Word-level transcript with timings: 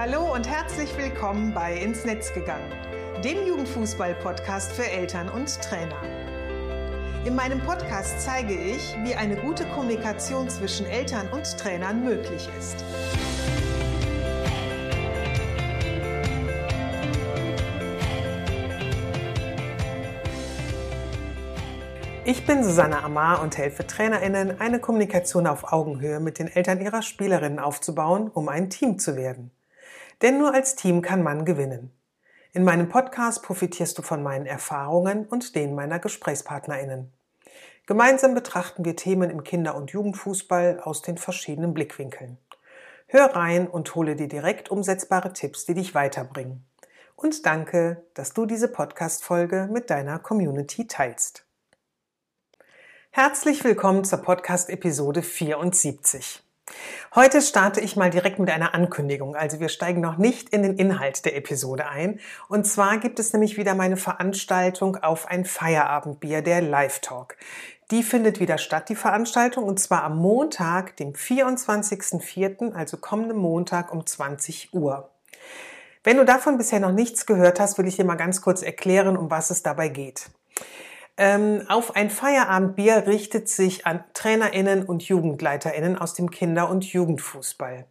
Hallo 0.00 0.32
und 0.32 0.48
herzlich 0.48 0.96
willkommen 0.96 1.52
bei 1.52 1.76
Ins 1.76 2.04
Netz 2.04 2.32
gegangen, 2.32 2.70
dem 3.24 3.44
Jugendfußball-Podcast 3.44 4.70
für 4.70 4.88
Eltern 4.88 5.28
und 5.28 5.60
Trainer. 5.60 6.00
In 7.24 7.34
meinem 7.34 7.58
Podcast 7.58 8.20
zeige 8.20 8.54
ich, 8.54 8.96
wie 9.02 9.16
eine 9.16 9.34
gute 9.34 9.66
Kommunikation 9.66 10.48
zwischen 10.48 10.86
Eltern 10.86 11.28
und 11.32 11.58
Trainern 11.58 12.04
möglich 12.04 12.48
ist. 12.56 12.84
Ich 22.24 22.46
bin 22.46 22.62
Susanne 22.62 23.02
Amar 23.02 23.42
und 23.42 23.58
helfe 23.58 23.84
TrainerInnen, 23.84 24.60
eine 24.60 24.78
Kommunikation 24.78 25.48
auf 25.48 25.72
Augenhöhe 25.72 26.20
mit 26.20 26.38
den 26.38 26.46
Eltern 26.46 26.80
ihrer 26.80 27.02
Spielerinnen 27.02 27.58
aufzubauen, 27.58 28.30
um 28.32 28.48
ein 28.48 28.70
Team 28.70 29.00
zu 29.00 29.16
werden. 29.16 29.50
Denn 30.22 30.38
nur 30.38 30.52
als 30.52 30.74
Team 30.74 31.02
kann 31.02 31.22
man 31.22 31.44
gewinnen. 31.44 31.92
In 32.52 32.64
meinem 32.64 32.88
Podcast 32.88 33.42
profitierst 33.42 33.98
du 33.98 34.02
von 34.02 34.22
meinen 34.22 34.46
Erfahrungen 34.46 35.26
und 35.26 35.54
denen 35.54 35.74
meiner 35.74 35.98
GesprächspartnerInnen. 35.98 37.12
Gemeinsam 37.86 38.34
betrachten 38.34 38.84
wir 38.84 38.96
Themen 38.96 39.30
im 39.30 39.44
Kinder- 39.44 39.76
und 39.76 39.92
Jugendfußball 39.92 40.80
aus 40.80 41.02
den 41.02 41.18
verschiedenen 41.18 41.72
Blickwinkeln. 41.72 42.38
Hör 43.06 43.34
rein 43.34 43.66
und 43.68 43.94
hole 43.94 44.16
dir 44.16 44.28
direkt 44.28 44.70
umsetzbare 44.70 45.32
Tipps, 45.32 45.64
die 45.64 45.74
dich 45.74 45.94
weiterbringen. 45.94 46.66
Und 47.16 47.46
danke, 47.46 48.04
dass 48.14 48.34
du 48.34 48.44
diese 48.44 48.68
Podcast-Folge 48.68 49.68
mit 49.72 49.88
deiner 49.90 50.18
Community 50.18 50.86
teilst. 50.86 51.46
Herzlich 53.10 53.64
willkommen 53.64 54.04
zur 54.04 54.18
Podcast-Episode 54.18 55.22
74. 55.22 56.47
Heute 57.14 57.40
starte 57.40 57.80
ich 57.80 57.96
mal 57.96 58.10
direkt 58.10 58.38
mit 58.38 58.50
einer 58.50 58.74
Ankündigung. 58.74 59.34
Also 59.34 59.60
wir 59.60 59.68
steigen 59.68 60.00
noch 60.00 60.18
nicht 60.18 60.50
in 60.50 60.62
den 60.62 60.76
Inhalt 60.76 61.24
der 61.24 61.36
Episode 61.36 61.88
ein. 61.88 62.20
Und 62.48 62.66
zwar 62.66 62.98
gibt 62.98 63.18
es 63.18 63.32
nämlich 63.32 63.56
wieder 63.56 63.74
meine 63.74 63.96
Veranstaltung 63.96 64.96
auf 64.96 65.26
ein 65.26 65.44
Feierabendbier, 65.44 66.42
der 66.42 66.60
Live 66.60 67.00
Talk. 67.00 67.36
Die 67.90 68.02
findet 68.02 68.38
wieder 68.38 68.58
statt, 68.58 68.90
die 68.90 68.96
Veranstaltung, 68.96 69.64
und 69.64 69.80
zwar 69.80 70.04
am 70.04 70.18
Montag, 70.18 70.96
dem 70.96 71.14
24.04., 71.14 72.74
also 72.74 72.98
kommenden 72.98 73.38
Montag 73.38 73.92
um 73.92 74.04
20 74.04 74.74
Uhr. 74.74 75.08
Wenn 76.04 76.18
du 76.18 76.24
davon 76.24 76.58
bisher 76.58 76.80
noch 76.80 76.92
nichts 76.92 77.24
gehört 77.24 77.60
hast, 77.60 77.78
will 77.78 77.86
ich 77.86 77.96
dir 77.96 78.04
mal 78.04 78.16
ganz 78.16 78.42
kurz 78.42 78.62
erklären, 78.62 79.16
um 79.16 79.30
was 79.30 79.50
es 79.50 79.62
dabei 79.62 79.88
geht. 79.88 80.30
Ähm, 81.20 81.64
auf 81.68 81.96
ein 81.96 82.10
Feierabendbier 82.10 83.08
richtet 83.08 83.48
sich 83.48 83.86
an 83.86 84.04
TrainerInnen 84.14 84.84
und 84.84 85.02
JugendleiterInnen 85.02 85.98
aus 85.98 86.14
dem 86.14 86.30
Kinder- 86.30 86.70
und 86.70 86.84
Jugendfußball. 86.84 87.86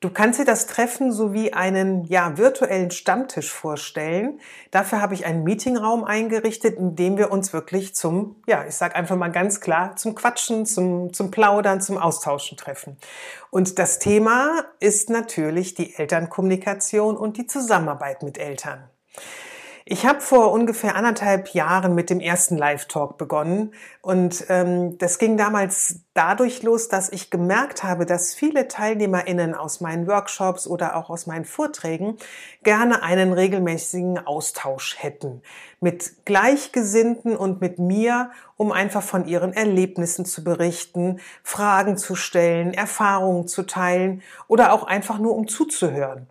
Du 0.00 0.10
kannst 0.10 0.38
dir 0.38 0.44
das 0.44 0.66
Treffen 0.66 1.10
sowie 1.10 1.54
einen 1.54 2.04
ja, 2.04 2.36
virtuellen 2.36 2.90
Stammtisch 2.90 3.50
vorstellen. 3.50 4.40
Dafür 4.70 5.00
habe 5.00 5.14
ich 5.14 5.24
einen 5.24 5.42
Meetingraum 5.42 6.04
eingerichtet, 6.04 6.76
in 6.76 6.96
dem 6.96 7.16
wir 7.16 7.32
uns 7.32 7.54
wirklich 7.54 7.94
zum, 7.94 8.36
ja, 8.46 8.66
ich 8.68 8.74
sage 8.74 8.94
einfach 8.94 9.16
mal 9.16 9.32
ganz 9.32 9.62
klar, 9.62 9.96
zum 9.96 10.14
Quatschen, 10.14 10.66
zum, 10.66 11.14
zum 11.14 11.30
Plaudern, 11.30 11.80
zum 11.80 11.96
Austauschen 11.96 12.58
treffen. 12.58 12.98
Und 13.48 13.78
das 13.78 13.98
Thema 14.00 14.66
ist 14.80 15.08
natürlich 15.08 15.72
die 15.72 15.94
Elternkommunikation 15.94 17.16
und 17.16 17.38
die 17.38 17.46
Zusammenarbeit 17.46 18.22
mit 18.22 18.36
Eltern. 18.36 18.90
Ich 19.88 20.04
habe 20.04 20.20
vor 20.20 20.50
ungefähr 20.50 20.96
anderthalb 20.96 21.50
Jahren 21.54 21.94
mit 21.94 22.10
dem 22.10 22.18
ersten 22.18 22.58
Live-Talk 22.58 23.18
begonnen 23.18 23.72
und 24.02 24.44
ähm, 24.48 24.98
das 24.98 25.20
ging 25.20 25.36
damals 25.36 26.00
dadurch 26.12 26.64
los, 26.64 26.88
dass 26.88 27.08
ich 27.08 27.30
gemerkt 27.30 27.84
habe, 27.84 28.04
dass 28.04 28.34
viele 28.34 28.66
TeilnehmerInnen 28.66 29.54
aus 29.54 29.80
meinen 29.80 30.08
Workshops 30.08 30.66
oder 30.66 30.96
auch 30.96 31.08
aus 31.08 31.28
meinen 31.28 31.44
Vorträgen 31.44 32.16
gerne 32.64 33.04
einen 33.04 33.32
regelmäßigen 33.32 34.26
Austausch 34.26 34.96
hätten 34.98 35.42
mit 35.80 36.24
Gleichgesinnten 36.24 37.36
und 37.36 37.60
mit 37.60 37.78
mir, 37.78 38.30
um 38.56 38.72
einfach 38.72 39.02
von 39.02 39.26
ihren 39.26 39.52
Erlebnissen 39.52 40.24
zu 40.24 40.42
berichten, 40.42 41.20
Fragen 41.44 41.96
zu 41.96 42.16
stellen, 42.16 42.74
Erfahrungen 42.74 43.46
zu 43.46 43.62
teilen 43.62 44.22
oder 44.48 44.72
auch 44.72 44.82
einfach 44.82 45.18
nur 45.18 45.36
um 45.36 45.46
zuzuhören. 45.46 46.26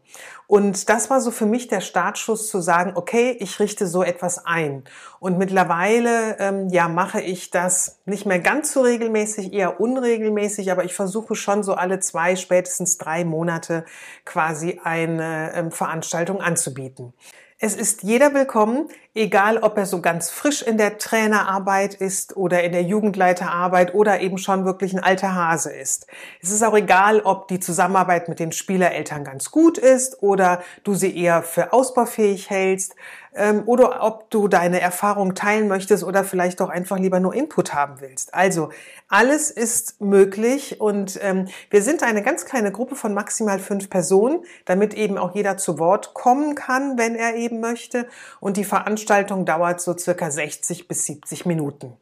Und 0.47 0.89
das 0.89 1.09
war 1.09 1.21
so 1.21 1.31
für 1.31 1.45
mich 1.45 1.67
der 1.67 1.81
Startschuss 1.81 2.49
zu 2.49 2.61
sagen, 2.61 2.91
okay, 2.95 3.35
ich 3.39 3.59
richte 3.59 3.87
so 3.87 4.03
etwas 4.03 4.45
ein. 4.45 4.83
Und 5.19 5.37
mittlerweile, 5.37 6.37
ähm, 6.39 6.69
ja, 6.69 6.87
mache 6.87 7.21
ich 7.21 7.49
das 7.49 7.99
nicht 8.05 8.25
mehr 8.25 8.39
ganz 8.39 8.71
so 8.71 8.81
regelmäßig, 8.81 9.53
eher 9.53 9.79
unregelmäßig, 9.79 10.71
aber 10.71 10.83
ich 10.83 10.93
versuche 10.93 11.35
schon 11.35 11.63
so 11.63 11.73
alle 11.73 11.99
zwei, 11.99 12.35
spätestens 12.35 12.97
drei 12.97 13.25
Monate 13.25 13.85
quasi 14.23 14.79
eine 14.83 15.53
ähm, 15.55 15.71
Veranstaltung 15.71 16.41
anzubieten. 16.41 17.13
Es 17.57 17.73
ist 17.73 18.03
jeder 18.03 18.33
willkommen, 18.33 18.89
egal 19.13 19.59
ob 19.59 19.77
er 19.77 19.85
so 19.85 20.01
ganz 20.01 20.29
frisch 20.29 20.61
in 20.61 20.77
der 20.77 20.97
Trainerarbeit 20.97 21.93
ist 21.93 22.35
oder 22.35 22.63
in 22.63 22.73
der 22.73 22.83
Jugendleiterarbeit 22.83 23.93
oder 23.93 24.19
eben 24.19 24.37
schon 24.37 24.65
wirklich 24.65 24.93
ein 24.93 24.99
alter 24.99 25.35
Hase 25.35 25.71
ist. 25.71 26.05
Es 26.41 26.51
ist 26.51 26.63
auch 26.63 26.75
egal, 26.75 27.21
ob 27.21 27.47
die 27.47 27.61
Zusammenarbeit 27.61 28.27
mit 28.27 28.39
den 28.39 28.51
Spielereltern 28.51 29.23
ganz 29.23 29.51
gut 29.51 29.77
ist 29.77 30.21
oder 30.21 30.61
du 30.83 30.95
sie 30.95 31.17
eher 31.17 31.43
für 31.43 31.71
ausbaufähig 31.71 32.49
hältst 32.49 32.97
ähm, 33.35 33.63
oder 33.65 34.03
ob 34.03 34.29
du 34.29 34.47
deine 34.47 34.81
Erfahrung 34.81 35.35
teilen 35.35 35.67
möchtest 35.67 36.03
oder 36.03 36.23
vielleicht 36.23 36.59
doch 36.59 36.69
einfach 36.69 36.97
lieber 36.97 37.19
nur 37.19 37.33
Input 37.33 37.73
haben 37.73 37.99
willst. 37.99 38.33
Also 38.33 38.69
alles 39.07 39.51
ist 39.51 40.01
möglich 40.01 40.79
und 40.81 41.19
ähm, 41.21 41.47
wir 41.69 41.81
sind 41.81 42.03
eine 42.03 42.23
ganz 42.23 42.45
kleine 42.45 42.71
Gruppe 42.71 42.95
von 42.95 43.13
maximal 43.13 43.59
fünf 43.59 43.89
Personen, 43.89 44.43
damit 44.65 44.93
eben 44.93 45.17
auch 45.17 45.35
jeder 45.35 45.57
zu 45.57 45.77
Wort 45.79 46.13
kommen 46.13 46.55
kann, 46.55 46.97
wenn 46.97 47.15
er 47.15 47.35
eben 47.35 47.59
möchte. 47.59 48.07
Und 48.39 48.57
die 48.57 48.63
Veranstaltung 48.63 49.45
dauert 49.45 49.81
so 49.81 49.97
circa 49.97 50.31
60 50.31 50.87
bis 50.87 51.05
70 51.05 51.45
Minuten. 51.45 51.97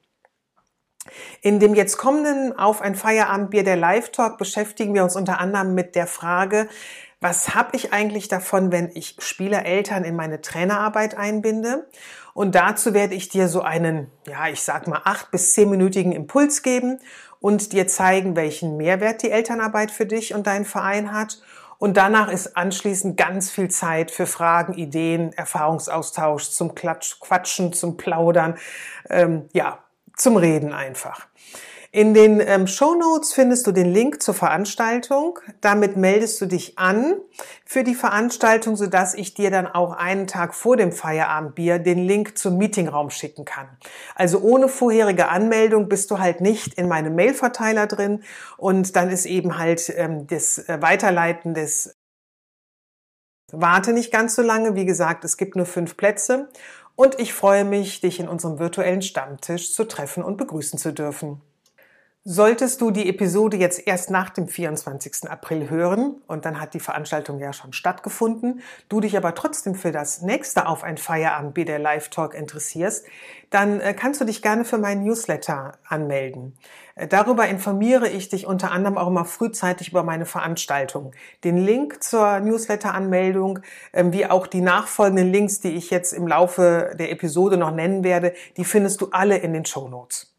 In 1.41 1.59
dem 1.59 1.75
jetzt 1.75 1.97
kommenden 1.97 2.57
Auf 2.57 2.81
ein 2.81 2.95
Feierabendbier 2.95 3.63
der 3.63 3.75
Live-Talk 3.75 4.38
beschäftigen 4.38 4.94
wir 4.94 5.03
uns 5.03 5.17
unter 5.17 5.39
anderem 5.39 5.73
mit 5.75 5.95
der 5.95 6.07
Frage, 6.07 6.69
was 7.23 7.56
habe 7.56 7.78
ich 7.78 7.94
eigentlich 7.94 8.28
davon, 8.28 8.73
wenn 8.73 8.91
ich 8.94 9.16
Spielereltern 9.17 10.03
in 10.03 10.16
meine 10.16 10.41
Trainerarbeit 10.41 11.16
einbinde? 11.17 11.88
Und 12.34 12.53
dazu 12.53 12.94
werde 12.94 13.16
ich 13.16 13.29
dir 13.29 13.47
so 13.47 13.61
einen, 13.61 14.11
ja, 14.28 14.50
ich 14.50 14.61
sag 14.61 14.88
mal, 14.88 15.01
acht 15.06 15.31
bis 15.31 15.53
zehnminütigen 15.53 16.12
Impuls 16.12 16.63
geben 16.63 17.00
und 17.39 17.72
dir 17.72 17.88
zeigen, 17.88 18.35
welchen 18.35 18.75
Mehrwert 18.75 19.23
die 19.23 19.31
Elternarbeit 19.31 19.89
für 19.89 20.06
dich 20.06 20.33
und 20.33 20.47
deinen 20.47 20.66
Verein 20.66 21.13
hat. 21.13 21.41
Und 21.78 21.95
danach 21.95 22.29
ist 22.29 22.57
anschließend 22.57 23.16
ganz 23.16 23.50
viel 23.50 23.69
Zeit 23.69 24.12
für 24.12 24.25
Fragen, 24.25 24.73
Ideen, 24.73 25.31
Erfahrungsaustausch, 25.31 26.50
zum 26.50 26.75
Klatsch, 26.75 27.22
Quatschen, 27.22 27.72
zum 27.72 27.95
Plaudern, 27.95 28.57
ähm, 29.09 29.47
ja, 29.53 29.79
zum 30.17 30.35
Reden 30.35 30.73
einfach. 30.73 31.28
In 31.95 32.15
den 32.15 32.39
ähm, 32.39 32.65
Show 32.65 32.95
Notes 32.95 33.33
findest 33.33 33.67
du 33.67 33.71
den 33.71 33.93
Link 33.93 34.23
zur 34.23 34.33
Veranstaltung. 34.33 35.37
Damit 35.61 35.95
meldest 35.95 36.41
du 36.41 36.47
dich 36.47 36.79
an 36.79 37.17
für 37.65 37.83
die 37.83 37.93
Veranstaltung, 37.93 38.75
sodass 38.75 39.13
ich 39.13 39.35
dir 39.35 39.51
dann 39.51 39.67
auch 39.67 39.91
einen 39.91 40.25
Tag 40.25 40.55
vor 40.55 40.75
dem 40.75 40.91
Feierabendbier 40.91 41.77
den 41.77 41.99
Link 41.99 42.35
zum 42.35 42.57
Meetingraum 42.57 43.11
schicken 43.11 43.45
kann. 43.45 43.67
Also 44.15 44.39
ohne 44.39 44.69
vorherige 44.69 45.29
Anmeldung 45.29 45.87
bist 45.87 46.09
du 46.09 46.17
halt 46.17 46.41
nicht 46.41 46.73
in 46.73 46.87
meinem 46.87 47.13
Mailverteiler 47.13 47.85
drin 47.85 48.23
und 48.57 48.95
dann 48.95 49.11
ist 49.11 49.27
eben 49.27 49.59
halt 49.59 49.93
ähm, 49.95 50.25
das 50.25 50.57
äh, 50.67 50.81
Weiterleiten 50.81 51.53
des 51.53 51.95
Warte 53.51 53.93
nicht 53.93 54.11
ganz 54.11 54.33
so 54.33 54.41
lange. 54.41 54.73
Wie 54.73 54.87
gesagt, 54.87 55.23
es 55.25 55.37
gibt 55.37 55.55
nur 55.55 55.67
fünf 55.67 55.95
Plätze 55.95 56.49
und 56.95 57.19
ich 57.19 57.35
freue 57.35 57.65
mich, 57.65 58.01
dich 58.01 58.19
in 58.19 58.27
unserem 58.27 58.57
virtuellen 58.57 59.03
Stammtisch 59.03 59.75
zu 59.75 59.83
treffen 59.83 60.23
und 60.23 60.37
begrüßen 60.37 60.79
zu 60.79 60.91
dürfen. 60.91 61.39
Solltest 62.25 62.79
du 62.79 62.89
die 62.89 63.09
Episode 63.09 63.57
jetzt 63.57 63.85
erst 63.85 64.09
nach 64.09 64.29
dem 64.29 64.47
24. 64.47 65.29
April 65.29 65.69
hören 65.69 66.22
und 66.25 66.45
dann 66.45 66.62
hat 66.62 66.74
die 66.74 66.80
Veranstaltung 66.80 67.38
ja 67.38 67.51
schon 67.51 67.74
stattgefunden, 67.74 68.62
du 68.88 69.01
dich 69.01 69.18
aber 69.18 69.36
trotzdem 69.36 69.75
für 69.75 69.92
das 69.92 70.21
nächste 70.21 70.68
auf 70.68 70.86
ein 70.86 70.95
Feierabend 70.95 71.53
BDR 71.53 71.80
Live 71.80 72.07
Talk 72.07 72.33
interessierst, 72.33 73.06
dann 73.50 73.81
äh, 73.81 73.94
kannst 73.94 74.21
du 74.21 74.25
dich 74.25 74.42
gerne 74.42 74.63
für 74.63 74.77
meinen 74.77 75.03
Newsletter 75.03 75.74
anmelden. 75.86 76.56
Äh, 76.95 77.09
darüber 77.09 77.45
informiere 77.50 78.07
ich 78.07 78.30
dich 78.30 78.47
unter 78.47 78.71
anderem 78.71 78.97
auch 78.97 79.07
immer 79.07 79.25
frühzeitig 79.25 79.89
über 79.89 80.03
meine 80.03 80.25
Veranstaltung. 80.25 81.12
Den 81.44 81.57
Link 81.57 82.01
zur 82.01 82.39
Newsletter-Anmeldung, 82.39 83.59
ähm, 83.92 84.13
wie 84.13 84.27
auch 84.27 84.47
die 84.47 84.62
nachfolgenden 84.62 85.30
Links, 85.30 85.59
die 85.59 85.71
ich 85.75 85.89
jetzt 85.89 86.13
im 86.13 86.25
Laufe 86.25 86.95
der 86.97 87.12
Episode 87.12 87.57
noch 87.57 87.71
nennen 87.71 88.06
werde, 88.06 88.33
die 88.56 88.63
findest 88.63 89.01
du 89.01 89.09
alle 89.12 89.39
in 89.39 89.51
den 89.51 89.65
Show 89.65 89.89
Notes. 89.89 90.32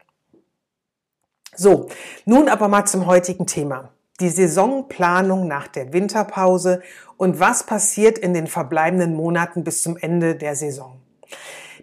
So, 1.55 1.87
nun 2.25 2.49
aber 2.49 2.67
mal 2.67 2.85
zum 2.85 3.05
heutigen 3.05 3.47
Thema. 3.47 3.89
Die 4.19 4.29
Saisonplanung 4.29 5.47
nach 5.47 5.67
der 5.67 5.93
Winterpause 5.93 6.81
und 7.17 7.39
was 7.39 7.65
passiert 7.65 8.17
in 8.17 8.33
den 8.33 8.47
verbleibenden 8.47 9.13
Monaten 9.15 9.63
bis 9.63 9.81
zum 9.81 9.97
Ende 9.97 10.35
der 10.35 10.55
Saison. 10.55 10.99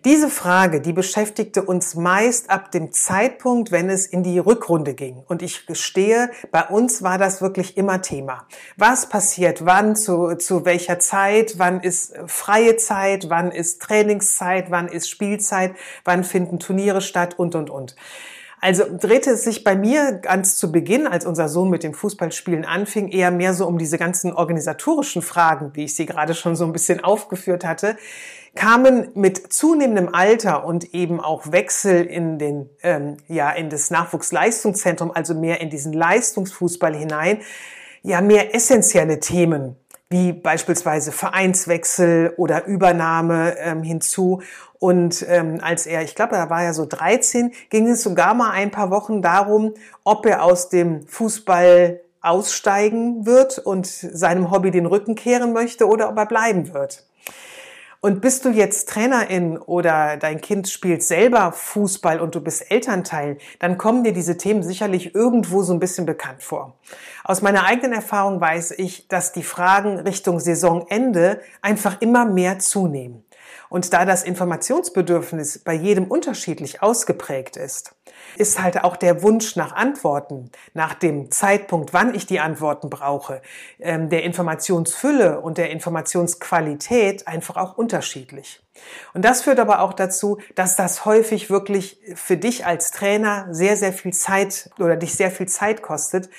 Diese 0.04 0.30
Frage, 0.30 0.80
die 0.80 0.92
beschäftigte 0.92 1.62
uns 1.62 1.94
meist 1.94 2.50
ab 2.50 2.72
dem 2.72 2.90
Zeitpunkt, 2.90 3.70
wenn 3.70 3.88
es 3.88 4.04
in 4.04 4.24
die 4.24 4.40
Rückrunde 4.40 4.94
ging. 4.94 5.22
Und 5.28 5.42
ich 5.42 5.64
gestehe, 5.66 6.30
bei 6.50 6.64
uns 6.64 7.02
war 7.02 7.18
das 7.18 7.40
wirklich 7.40 7.76
immer 7.76 8.02
Thema. 8.02 8.48
Was 8.76 9.08
passiert 9.08 9.64
wann, 9.64 9.94
zu, 9.94 10.34
zu 10.34 10.64
welcher 10.64 10.98
Zeit, 10.98 11.54
wann 11.58 11.80
ist 11.80 12.14
freie 12.26 12.76
Zeit, 12.76 13.30
wann 13.30 13.52
ist 13.52 13.80
Trainingszeit, 13.80 14.70
wann 14.70 14.88
ist 14.88 15.08
Spielzeit, 15.08 15.76
wann 16.04 16.24
finden 16.24 16.58
Turniere 16.58 17.00
statt 17.00 17.38
und, 17.38 17.54
und, 17.54 17.70
und. 17.70 17.94
Also 18.64 18.84
drehte 18.88 19.30
es 19.30 19.42
sich 19.42 19.64
bei 19.64 19.74
mir 19.74 20.20
ganz 20.22 20.56
zu 20.56 20.70
Beginn, 20.70 21.08
als 21.08 21.26
unser 21.26 21.48
Sohn 21.48 21.68
mit 21.68 21.82
dem 21.82 21.94
Fußballspielen 21.94 22.64
anfing, 22.64 23.08
eher 23.08 23.32
mehr 23.32 23.54
so 23.54 23.66
um 23.66 23.76
diese 23.76 23.98
ganzen 23.98 24.32
organisatorischen 24.32 25.20
Fragen, 25.20 25.72
wie 25.74 25.82
ich 25.82 25.96
sie 25.96 26.06
gerade 26.06 26.32
schon 26.32 26.54
so 26.54 26.64
ein 26.64 26.72
bisschen 26.72 27.02
aufgeführt 27.02 27.64
hatte, 27.64 27.96
kamen 28.54 29.08
mit 29.14 29.52
zunehmendem 29.52 30.14
Alter 30.14 30.64
und 30.64 30.94
eben 30.94 31.18
auch 31.18 31.50
Wechsel 31.50 32.04
in 32.04 32.38
den 32.38 32.70
ähm, 32.84 33.16
ja 33.26 33.50
in 33.50 33.68
das 33.68 33.90
Nachwuchsleistungszentrum, 33.90 35.10
also 35.10 35.34
mehr 35.34 35.60
in 35.60 35.68
diesen 35.68 35.92
Leistungsfußball 35.92 36.94
hinein, 36.94 37.40
ja 38.02 38.20
mehr 38.20 38.54
essentielle 38.54 39.18
Themen 39.18 39.74
wie 40.12 40.32
beispielsweise 40.32 41.10
Vereinswechsel 41.10 42.34
oder 42.36 42.66
Übernahme 42.66 43.56
ähm, 43.58 43.82
hinzu. 43.82 44.42
Und 44.78 45.24
ähm, 45.28 45.58
als 45.62 45.86
er, 45.86 46.02
ich 46.02 46.14
glaube, 46.14 46.36
er 46.36 46.50
war 46.50 46.62
ja 46.62 46.72
so 46.72 46.86
13, 46.86 47.52
ging 47.70 47.88
es 47.88 48.02
sogar 48.02 48.34
mal 48.34 48.50
ein 48.50 48.70
paar 48.70 48.90
Wochen 48.90 49.22
darum, 49.22 49.74
ob 50.04 50.26
er 50.26 50.44
aus 50.44 50.68
dem 50.68 51.06
Fußball 51.08 52.00
aussteigen 52.20 53.26
wird 53.26 53.58
und 53.58 53.86
seinem 53.86 54.50
Hobby 54.50 54.70
den 54.70 54.86
Rücken 54.86 55.16
kehren 55.16 55.52
möchte 55.52 55.88
oder 55.88 56.08
ob 56.08 56.16
er 56.16 56.26
bleiben 56.26 56.72
wird. 56.72 57.04
Und 58.04 58.20
bist 58.20 58.44
du 58.44 58.48
jetzt 58.48 58.88
Trainerin 58.88 59.58
oder 59.58 60.16
dein 60.16 60.40
Kind 60.40 60.68
spielt 60.68 61.04
selber 61.04 61.52
Fußball 61.52 62.18
und 62.18 62.34
du 62.34 62.40
bist 62.40 62.68
Elternteil, 62.68 63.38
dann 63.60 63.78
kommen 63.78 64.02
dir 64.02 64.12
diese 64.12 64.36
Themen 64.36 64.64
sicherlich 64.64 65.14
irgendwo 65.14 65.62
so 65.62 65.72
ein 65.72 65.78
bisschen 65.78 66.04
bekannt 66.04 66.42
vor. 66.42 66.76
Aus 67.22 67.42
meiner 67.42 67.64
eigenen 67.64 67.92
Erfahrung 67.92 68.40
weiß 68.40 68.72
ich, 68.72 69.06
dass 69.06 69.30
die 69.30 69.44
Fragen 69.44 70.00
Richtung 70.00 70.40
Saisonende 70.40 71.40
einfach 71.60 72.00
immer 72.00 72.24
mehr 72.24 72.58
zunehmen. 72.58 73.24
Und 73.68 73.92
da 73.92 74.04
das 74.04 74.24
Informationsbedürfnis 74.24 75.60
bei 75.60 75.72
jedem 75.72 76.06
unterschiedlich 76.06 76.82
ausgeprägt 76.82 77.56
ist, 77.56 77.94
ist 78.36 78.62
halt 78.62 78.82
auch 78.84 78.96
der 78.96 79.22
Wunsch 79.22 79.56
nach 79.56 79.74
Antworten, 79.74 80.50
nach 80.74 80.94
dem 80.94 81.30
Zeitpunkt, 81.30 81.92
wann 81.92 82.14
ich 82.14 82.26
die 82.26 82.40
Antworten 82.40 82.90
brauche, 82.90 83.42
ähm, 83.80 84.08
der 84.08 84.22
Informationsfülle 84.24 85.40
und 85.40 85.58
der 85.58 85.70
Informationsqualität 85.70 87.26
einfach 87.28 87.56
auch 87.56 87.76
unterschiedlich. 87.76 88.62
Und 89.12 89.24
das 89.24 89.42
führt 89.42 89.60
aber 89.60 89.80
auch 89.80 89.92
dazu, 89.92 90.38
dass 90.54 90.76
das 90.76 91.04
häufig 91.04 91.50
wirklich 91.50 91.98
für 92.14 92.36
dich 92.36 92.66
als 92.66 92.90
Trainer 92.90 93.46
sehr, 93.50 93.76
sehr 93.76 93.92
viel 93.92 94.12
Zeit 94.12 94.70
oder 94.78 94.96
dich 94.96 95.14
sehr 95.14 95.30
viel 95.30 95.46
Zeit 95.46 95.82
kostet, 95.82 96.30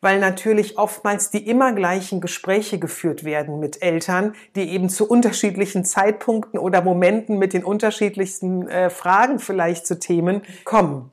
weil 0.00 0.20
natürlich 0.20 0.78
oftmals 0.78 1.30
die 1.30 1.48
immer 1.48 1.72
gleichen 1.72 2.20
Gespräche 2.20 2.78
geführt 2.78 3.24
werden 3.24 3.58
mit 3.58 3.82
Eltern, 3.82 4.34
die 4.54 4.70
eben 4.70 4.90
zu 4.90 5.08
unterschiedlichen 5.08 5.84
Zeitpunkten 5.84 6.58
oder 6.58 6.82
Momenten 6.82 7.38
mit 7.38 7.52
den 7.52 7.64
unterschiedlichsten 7.64 8.68
äh, 8.68 8.90
Fragen 8.90 9.38
vielleicht 9.38 9.86
zu 9.86 9.98
Themen 9.98 10.42
kommen 10.64 11.10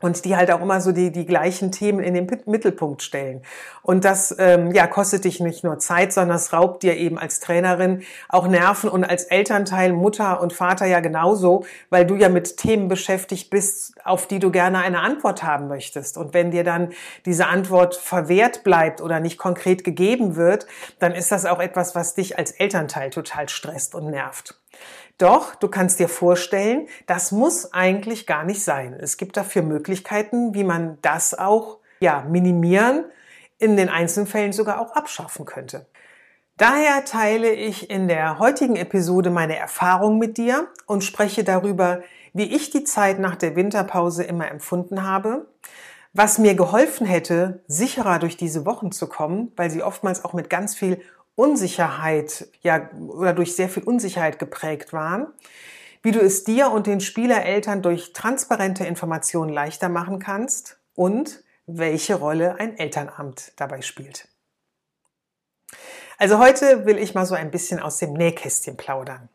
und 0.00 0.24
die 0.24 0.36
halt 0.36 0.50
auch 0.50 0.60
immer 0.60 0.80
so 0.80 0.92
die, 0.92 1.10
die 1.10 1.26
gleichen 1.26 1.72
Themen 1.72 2.00
in 2.00 2.14
den 2.14 2.26
Mittelpunkt 2.46 3.02
stellen. 3.02 3.42
Und 3.82 4.04
das 4.04 4.34
ähm, 4.38 4.72
ja, 4.72 4.86
kostet 4.86 5.24
dich 5.24 5.40
nicht 5.40 5.64
nur 5.64 5.78
Zeit, 5.78 6.12
sondern 6.12 6.36
es 6.36 6.52
raubt 6.52 6.82
dir 6.82 6.96
eben 6.96 7.18
als 7.18 7.40
Trainerin 7.40 8.02
auch 8.28 8.46
Nerven 8.46 8.90
und 8.90 9.04
als 9.04 9.24
Elternteil, 9.24 9.92
Mutter 9.92 10.40
und 10.40 10.52
Vater 10.52 10.86
ja 10.86 11.00
genauso, 11.00 11.64
weil 11.90 12.06
du 12.06 12.16
ja 12.16 12.28
mit 12.28 12.56
Themen 12.56 12.88
beschäftigt 12.88 13.50
bist, 13.50 13.94
auf 14.04 14.26
die 14.26 14.38
du 14.38 14.50
gerne 14.50 14.78
eine 14.78 15.00
Antwort 15.00 15.42
haben 15.42 15.68
möchtest. 15.68 16.16
Und 16.16 16.34
wenn 16.34 16.50
dir 16.50 16.64
dann 16.64 16.92
diese 17.26 17.46
Antwort 17.46 17.94
verwehrt 17.94 18.64
bleibt 18.64 19.00
oder 19.00 19.20
nicht 19.20 19.38
konkret 19.38 19.84
gegeben 19.84 20.36
wird, 20.36 20.66
dann 20.98 21.12
ist 21.12 21.32
das 21.32 21.46
auch 21.46 21.60
etwas, 21.60 21.94
was 21.94 22.14
dich 22.14 22.38
als 22.38 22.50
Elternteil 22.50 23.10
total 23.10 23.48
stresst 23.48 23.94
und 23.94 24.10
nervt. 24.10 24.58
Doch, 25.18 25.54
du 25.54 25.68
kannst 25.68 26.00
dir 26.00 26.08
vorstellen, 26.08 26.88
das 27.06 27.30
muss 27.30 27.72
eigentlich 27.72 28.26
gar 28.26 28.44
nicht 28.44 28.64
sein. 28.64 28.96
Es 28.98 29.16
gibt 29.16 29.36
dafür 29.36 29.62
Möglichkeiten, 29.62 30.54
wie 30.54 30.64
man 30.64 30.98
das 31.02 31.38
auch 31.38 31.78
ja, 32.00 32.24
minimieren, 32.28 33.04
in 33.58 33.76
den 33.76 33.88
einzelnen 33.88 34.26
Fällen 34.26 34.52
sogar 34.52 34.80
auch 34.80 34.92
abschaffen 34.92 35.44
könnte. 35.44 35.86
Daher 36.56 37.04
teile 37.04 37.52
ich 37.52 37.90
in 37.90 38.06
der 38.06 38.38
heutigen 38.38 38.76
Episode 38.76 39.30
meine 39.30 39.56
Erfahrung 39.56 40.18
mit 40.18 40.36
dir 40.36 40.68
und 40.86 41.02
spreche 41.02 41.42
darüber, 41.42 42.02
wie 42.32 42.54
ich 42.54 42.70
die 42.70 42.84
Zeit 42.84 43.18
nach 43.18 43.36
der 43.36 43.56
Winterpause 43.56 44.24
immer 44.24 44.48
empfunden 44.50 45.04
habe, 45.04 45.46
was 46.12 46.38
mir 46.38 46.54
geholfen 46.54 47.06
hätte, 47.06 47.62
sicherer 47.66 48.20
durch 48.20 48.36
diese 48.36 48.66
Wochen 48.66 48.92
zu 48.92 49.08
kommen, 49.08 49.52
weil 49.56 49.70
sie 49.70 49.82
oftmals 49.82 50.24
auch 50.24 50.32
mit 50.32 50.48
ganz 50.48 50.76
viel 50.76 51.00
Unsicherheit, 51.36 52.48
ja, 52.62 52.90
oder 53.08 53.32
durch 53.32 53.56
sehr 53.56 53.68
viel 53.68 53.82
Unsicherheit 53.82 54.38
geprägt 54.38 54.92
waren, 54.92 55.26
wie 56.02 56.12
du 56.12 56.20
es 56.20 56.44
dir 56.44 56.70
und 56.70 56.86
den 56.86 57.00
Spielereltern 57.00 57.82
durch 57.82 58.12
transparente 58.12 58.84
Informationen 58.84 59.52
leichter 59.52 59.88
machen 59.88 60.18
kannst 60.18 60.78
und 60.94 61.42
welche 61.66 62.16
Rolle 62.16 62.60
ein 62.60 62.78
Elternamt 62.78 63.52
dabei 63.56 63.80
spielt. 63.80 64.28
Also 66.18 66.38
heute 66.38 66.86
will 66.86 66.98
ich 66.98 67.14
mal 67.14 67.26
so 67.26 67.34
ein 67.34 67.50
bisschen 67.50 67.80
aus 67.80 67.98
dem 67.98 68.12
Nähkästchen 68.12 68.76
plaudern. 68.76 69.28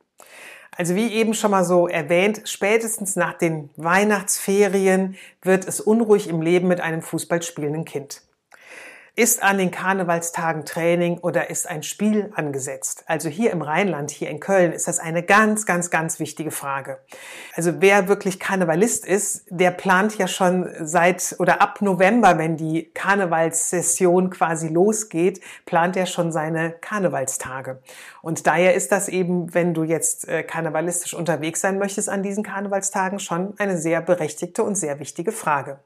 Also 0.72 0.96
wie 0.96 1.12
eben 1.12 1.34
schon 1.34 1.52
mal 1.52 1.66
so 1.66 1.88
erwähnt, 1.88 2.44
spätestens 2.46 3.16
nach 3.16 3.34
den 3.34 3.70
Weihnachtsferien 3.76 5.18
wird 5.42 5.68
es 5.68 5.82
unruhig 5.82 6.30
im 6.30 6.42
Leben 6.42 6.70
mit 6.70 6.80
einem 6.80 7.02
Fußballspielenden 7.02 7.84
Kind. 7.84 8.22
Ist 9.16 9.42
an 9.44 9.58
den 9.58 9.72
Karnevalstagen 9.72 10.66
Training 10.66 11.18
oder 11.18 11.50
ist 11.50 11.68
ein 11.68 11.84
Spiel 11.84 12.32
angesetzt? 12.36 13.04
Also 13.08 13.28
hier 13.28 13.52
im 13.52 13.62
Rheinland, 13.62 14.12
hier 14.12 14.30
in 14.30 14.40
Köln, 14.40 14.72
ist 14.72 14.88
das 14.88 15.00
eine 15.00 15.24
ganz, 15.24 15.66
ganz, 15.66 15.90
ganz 15.90 16.20
wichtige 16.20 16.52
Frage. 16.52 17.00
Also 17.56 17.82
wer 17.82 18.08
wirklich 18.08 18.40
Karnevalist 18.40 19.06
ist, 19.06 19.46
der 19.50 19.72
plant 19.72 20.18
ja 20.18 20.28
schon 20.28 20.70
seit 20.82 21.36
oder 21.40 21.62
ab 21.62 21.82
November, 21.82 22.38
wenn 22.38 22.56
die 22.56 22.92
Karnevalssession 22.94 24.30
quasi 24.30 24.68
losgeht, 24.68 25.42
plant 25.66 25.98
er 25.98 26.06
schon 26.06 26.32
seine 26.32 26.72
Karnevalstage. 26.72 27.82
Und 28.22 28.48
daher 28.48 28.76
ist 28.76 28.92
das 28.92 29.10
eben, 29.10 29.54
wenn 29.54 29.74
du 29.74 29.84
jetzt 29.84 30.28
äh, 30.28 30.44
karnevalistisch 30.44 31.14
unterwegs 31.14 31.62
sein 31.62 31.80
möchtest 31.80 32.10
an 32.10 32.24
diesen 32.24 32.44
Karnevalstagen, 32.44 33.20
schon 33.20 33.54
eine 33.58 33.78
sehr 33.78 34.02
berechtigte 34.02 34.64
und 34.64 34.76
sehr 34.76 35.00
wichtige 35.00 35.32
Frage. 35.32 35.80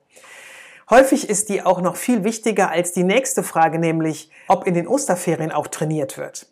Häufig 0.89 1.29
ist 1.29 1.49
die 1.49 1.63
auch 1.63 1.81
noch 1.81 1.95
viel 1.95 2.23
wichtiger 2.23 2.69
als 2.69 2.91
die 2.91 3.03
nächste 3.03 3.43
Frage, 3.43 3.79
nämlich 3.79 4.29
ob 4.47 4.67
in 4.67 4.73
den 4.73 4.87
Osterferien 4.87 5.51
auch 5.51 5.67
trainiert 5.67 6.17
wird. 6.17 6.47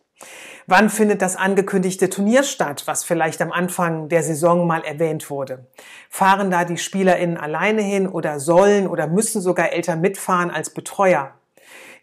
Wann 0.67 0.89
findet 0.89 1.21
das 1.21 1.35
angekündigte 1.35 2.09
Turnier 2.09 2.43
statt, 2.43 2.83
was 2.85 3.03
vielleicht 3.03 3.41
am 3.41 3.51
Anfang 3.51 4.09
der 4.09 4.23
Saison 4.23 4.67
mal 4.67 4.83
erwähnt 4.83 5.29
wurde? 5.29 5.67
Fahren 6.09 6.51
da 6.51 6.65
die 6.65 6.77
SpielerInnen 6.77 7.37
alleine 7.37 7.81
hin 7.81 8.07
oder 8.07 8.39
sollen 8.39 8.87
oder 8.87 9.07
müssen 9.07 9.41
sogar 9.41 9.73
Eltern 9.73 10.01
mitfahren 10.01 10.51
als 10.51 10.69
Betreuer? 10.69 11.33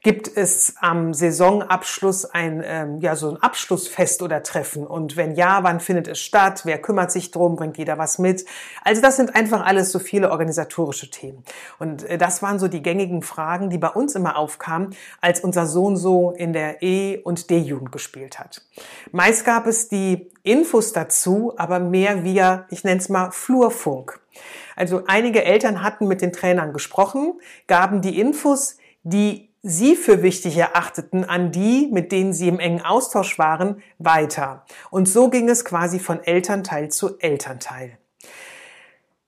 Gibt 0.02 0.30
es 0.36 0.74
am 0.80 1.12
Saisonabschluss 1.12 2.24
ein, 2.24 2.62
ähm, 2.64 3.00
ja, 3.00 3.16
so 3.16 3.30
ein 3.30 3.42
Abschlussfest 3.42 4.22
oder 4.22 4.44
Treffen? 4.44 4.86
Und 4.86 5.16
wenn 5.16 5.34
ja, 5.34 5.64
wann 5.64 5.80
findet 5.80 6.06
es 6.06 6.20
statt? 6.20 6.60
Wer 6.64 6.78
kümmert 6.78 7.10
sich 7.10 7.32
drum? 7.32 7.56
Bringt 7.56 7.78
jeder 7.78 7.98
was 7.98 8.18
mit? 8.18 8.44
Also 8.84 9.02
das 9.02 9.16
sind 9.16 9.34
einfach 9.34 9.66
alles 9.66 9.90
so 9.90 9.98
viele 9.98 10.30
organisatorische 10.30 11.10
Themen. 11.10 11.42
Und 11.80 12.04
äh, 12.04 12.16
das 12.16 12.42
waren 12.42 12.60
so 12.60 12.68
die 12.68 12.80
gängigen 12.80 13.22
Fragen, 13.22 13.70
die 13.70 13.78
bei 13.78 13.88
uns 13.88 14.14
immer 14.14 14.36
aufkamen, 14.36 14.94
als 15.20 15.40
unser 15.40 15.66
Sohn 15.66 15.96
so 15.96 16.30
in 16.30 16.52
der 16.52 16.80
E- 16.80 17.18
und 17.18 17.50
D-Jugend 17.50 17.90
gespielt 17.90 18.38
hat. 18.38 18.62
Meist 19.10 19.44
gab 19.44 19.66
es 19.66 19.88
die 19.88 20.30
Infos 20.44 20.92
dazu, 20.92 21.54
aber 21.56 21.80
mehr 21.80 22.22
via, 22.22 22.66
ich 22.70 22.84
nenne 22.84 23.00
es 23.00 23.08
mal 23.08 23.32
Flurfunk. 23.32 24.20
Also 24.76 25.02
einige 25.08 25.42
Eltern 25.44 25.82
hatten 25.82 26.06
mit 26.06 26.22
den 26.22 26.32
Trainern 26.32 26.72
gesprochen, 26.72 27.40
gaben 27.66 28.00
die 28.00 28.20
Infos, 28.20 28.76
die 29.02 29.47
Sie 29.70 29.96
für 29.96 30.22
wichtig 30.22 30.56
erachteten, 30.56 31.24
an 31.24 31.52
die, 31.52 31.90
mit 31.92 32.10
denen 32.10 32.32
Sie 32.32 32.48
im 32.48 32.58
engen 32.58 32.82
Austausch 32.82 33.38
waren, 33.38 33.82
weiter. 33.98 34.64
Und 34.90 35.06
so 35.06 35.28
ging 35.28 35.48
es 35.50 35.62
quasi 35.62 35.98
von 35.98 36.24
Elternteil 36.24 36.88
zu 36.88 37.18
Elternteil. 37.18 37.98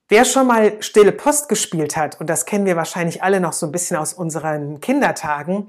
Wer 0.08 0.24
schon 0.24 0.46
mal 0.46 0.82
stille 0.82 1.12
Post 1.12 1.50
gespielt 1.50 1.94
hat, 1.96 2.18
und 2.20 2.30
das 2.30 2.46
kennen 2.46 2.64
wir 2.64 2.74
wahrscheinlich 2.74 3.22
alle 3.22 3.38
noch 3.38 3.52
so 3.52 3.66
ein 3.66 3.72
bisschen 3.72 3.98
aus 3.98 4.14
unseren 4.14 4.80
Kindertagen, 4.80 5.68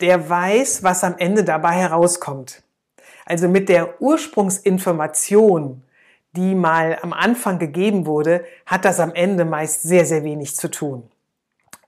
der 0.00 0.28
weiß, 0.28 0.82
was 0.82 1.04
am 1.04 1.14
Ende 1.18 1.44
dabei 1.44 1.74
herauskommt. 1.74 2.64
Also 3.24 3.46
mit 3.46 3.68
der 3.68 4.02
Ursprungsinformation, 4.02 5.84
die 6.32 6.56
mal 6.56 6.98
am 7.02 7.12
Anfang 7.12 7.60
gegeben 7.60 8.04
wurde, 8.04 8.44
hat 8.66 8.84
das 8.84 8.98
am 8.98 9.14
Ende 9.14 9.44
meist 9.44 9.82
sehr, 9.82 10.04
sehr 10.06 10.24
wenig 10.24 10.56
zu 10.56 10.68
tun. 10.68 11.08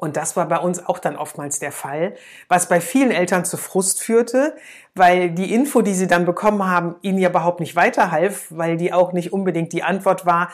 Und 0.00 0.16
das 0.16 0.34
war 0.34 0.48
bei 0.48 0.58
uns 0.58 0.84
auch 0.86 0.98
dann 0.98 1.14
oftmals 1.14 1.58
der 1.58 1.72
Fall, 1.72 2.14
was 2.48 2.68
bei 2.68 2.80
vielen 2.80 3.10
Eltern 3.10 3.44
zu 3.44 3.58
Frust 3.58 4.00
führte, 4.00 4.56
weil 4.94 5.30
die 5.30 5.52
Info, 5.54 5.82
die 5.82 5.92
sie 5.92 6.06
dann 6.06 6.24
bekommen 6.24 6.64
haben, 6.64 6.96
ihnen 7.02 7.18
ja 7.18 7.28
überhaupt 7.28 7.60
nicht 7.60 7.76
weiterhalf, 7.76 8.46
weil 8.48 8.78
die 8.78 8.94
auch 8.94 9.12
nicht 9.12 9.32
unbedingt 9.32 9.74
die 9.74 9.82
Antwort 9.82 10.24
war, 10.24 10.50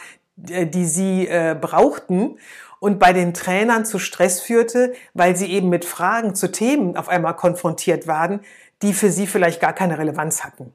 äh, 0.49 0.67
die 0.67 0.85
sie 0.85 1.29
äh, 1.29 1.57
brauchten 1.59 2.38
und 2.81 2.99
bei 2.99 3.12
den 3.12 3.35
Trainern 3.35 3.85
zu 3.85 4.00
Stress 4.00 4.41
führte, 4.41 4.95
weil 5.15 5.37
sie 5.37 5.47
eben 5.47 5.69
mit 5.69 5.85
Fragen 5.85 6.35
zu 6.35 6.50
Themen 6.50 6.97
auf 6.97 7.09
einmal 7.09 7.37
konfrontiert 7.37 8.09
waren, 8.09 8.41
die 8.83 8.93
für 8.93 9.11
sie 9.11 9.29
vielleicht 9.29 9.61
gar 9.61 9.73
keine 9.73 9.97
Relevanz 9.97 10.43
hatten. 10.43 10.73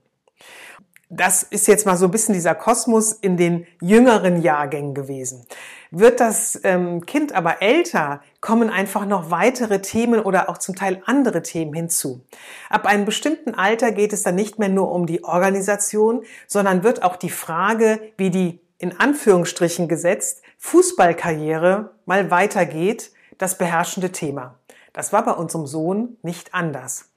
Das 1.14 1.44
ist 1.44 1.68
jetzt 1.68 1.86
mal 1.86 1.98
so 1.98 2.06
ein 2.06 2.12
bisschen 2.12 2.34
dieser 2.34 2.56
Kosmos 2.56 3.12
in 3.12 3.36
den 3.36 3.68
jüngeren 3.82 4.42
Jahrgängen 4.42 4.94
gewesen. 4.94 5.46
Wird 5.92 6.22
das 6.22 6.58
ähm, 6.64 7.06
Kind 7.06 7.36
aber 7.36 7.62
älter, 7.62 8.22
kommen 8.40 8.70
einfach 8.70 9.06
noch 9.06 9.30
weitere 9.30 9.82
Themen 9.82 10.22
oder 10.22 10.50
auch 10.50 10.58
zum 10.58 10.74
Teil 10.74 11.02
andere 11.06 11.44
Themen 11.44 11.74
hinzu. 11.74 12.22
Ab 12.70 12.86
einem 12.86 13.04
bestimmten 13.04 13.56
Alter 13.56 13.92
geht 13.92 14.14
es 14.14 14.24
dann 14.24 14.36
nicht 14.36 14.58
mehr 14.58 14.70
nur 14.70 14.90
um 14.90 15.06
die 15.06 15.26
Organisation, 15.26 16.24
sondern 16.48 16.84
wird 16.84 17.04
auch 17.04 17.18
die 17.18 17.30
Frage, 17.30 18.00
wie 18.16 18.30
die 18.30 18.62
in 18.78 18.98
Anführungsstrichen 18.98 19.90
gesetzt 19.90 20.42
Fußballkarriere 20.60 21.92
mal 22.06 22.32
weitergeht, 22.32 23.12
das 23.38 23.58
beherrschende 23.58 24.14
Thema. 24.14 24.60
Das 24.94 25.12
war 25.12 25.26
bei 25.26 25.34
unserem 25.34 25.68
Sohn 25.68 26.16
nicht 26.22 26.54
anders. 26.54 27.11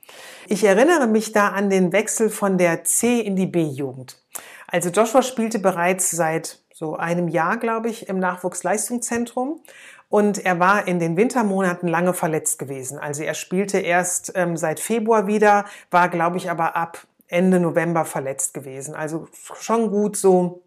Ich 0.49 0.65
erinnere 0.65 1.07
mich 1.07 1.33
da 1.33 1.49
an 1.49 1.71
den 1.71 1.93
Wechsel 1.93 2.31
von 2.31 2.59
der 2.59 2.85
C 2.85 3.21
in 3.21 3.37
die 3.37 3.47
B-Jugend. 3.47 4.23
Also 4.67 4.91
Joshua 4.91 5.23
spielte 5.23 5.59
bereits 5.59 6.11
seit 6.11 6.61
so 6.73 6.97
einem 6.97 7.29
Jahr, 7.29 7.57
glaube 7.57 7.89
ich, 7.89 8.09
im 8.09 8.19
Nachwuchsleistungszentrum. 8.19 9.63
Und 10.09 10.45
er 10.45 10.61
war 10.61 10.87
in 10.87 10.99
den 10.99 11.17
Wintermonaten 11.17 11.89
lange 11.89 12.13
verletzt 12.13 12.59
gewesen. 12.59 12.99
Also 12.99 13.23
er 13.23 13.35
spielte 13.35 13.79
erst 13.79 14.33
ähm, 14.35 14.57
seit 14.57 14.81
Februar 14.81 15.27
wieder, 15.27 15.65
war, 15.91 16.09
glaube 16.09 16.37
ich, 16.37 16.51
aber 16.51 16.77
ab 16.77 17.07
Ende 17.27 17.59
November 17.59 18.05
verletzt 18.05 18.55
gewesen. 18.55 18.95
Also 18.95 19.29
schon 19.59 19.91
gut 19.91 20.17
so 20.17 20.63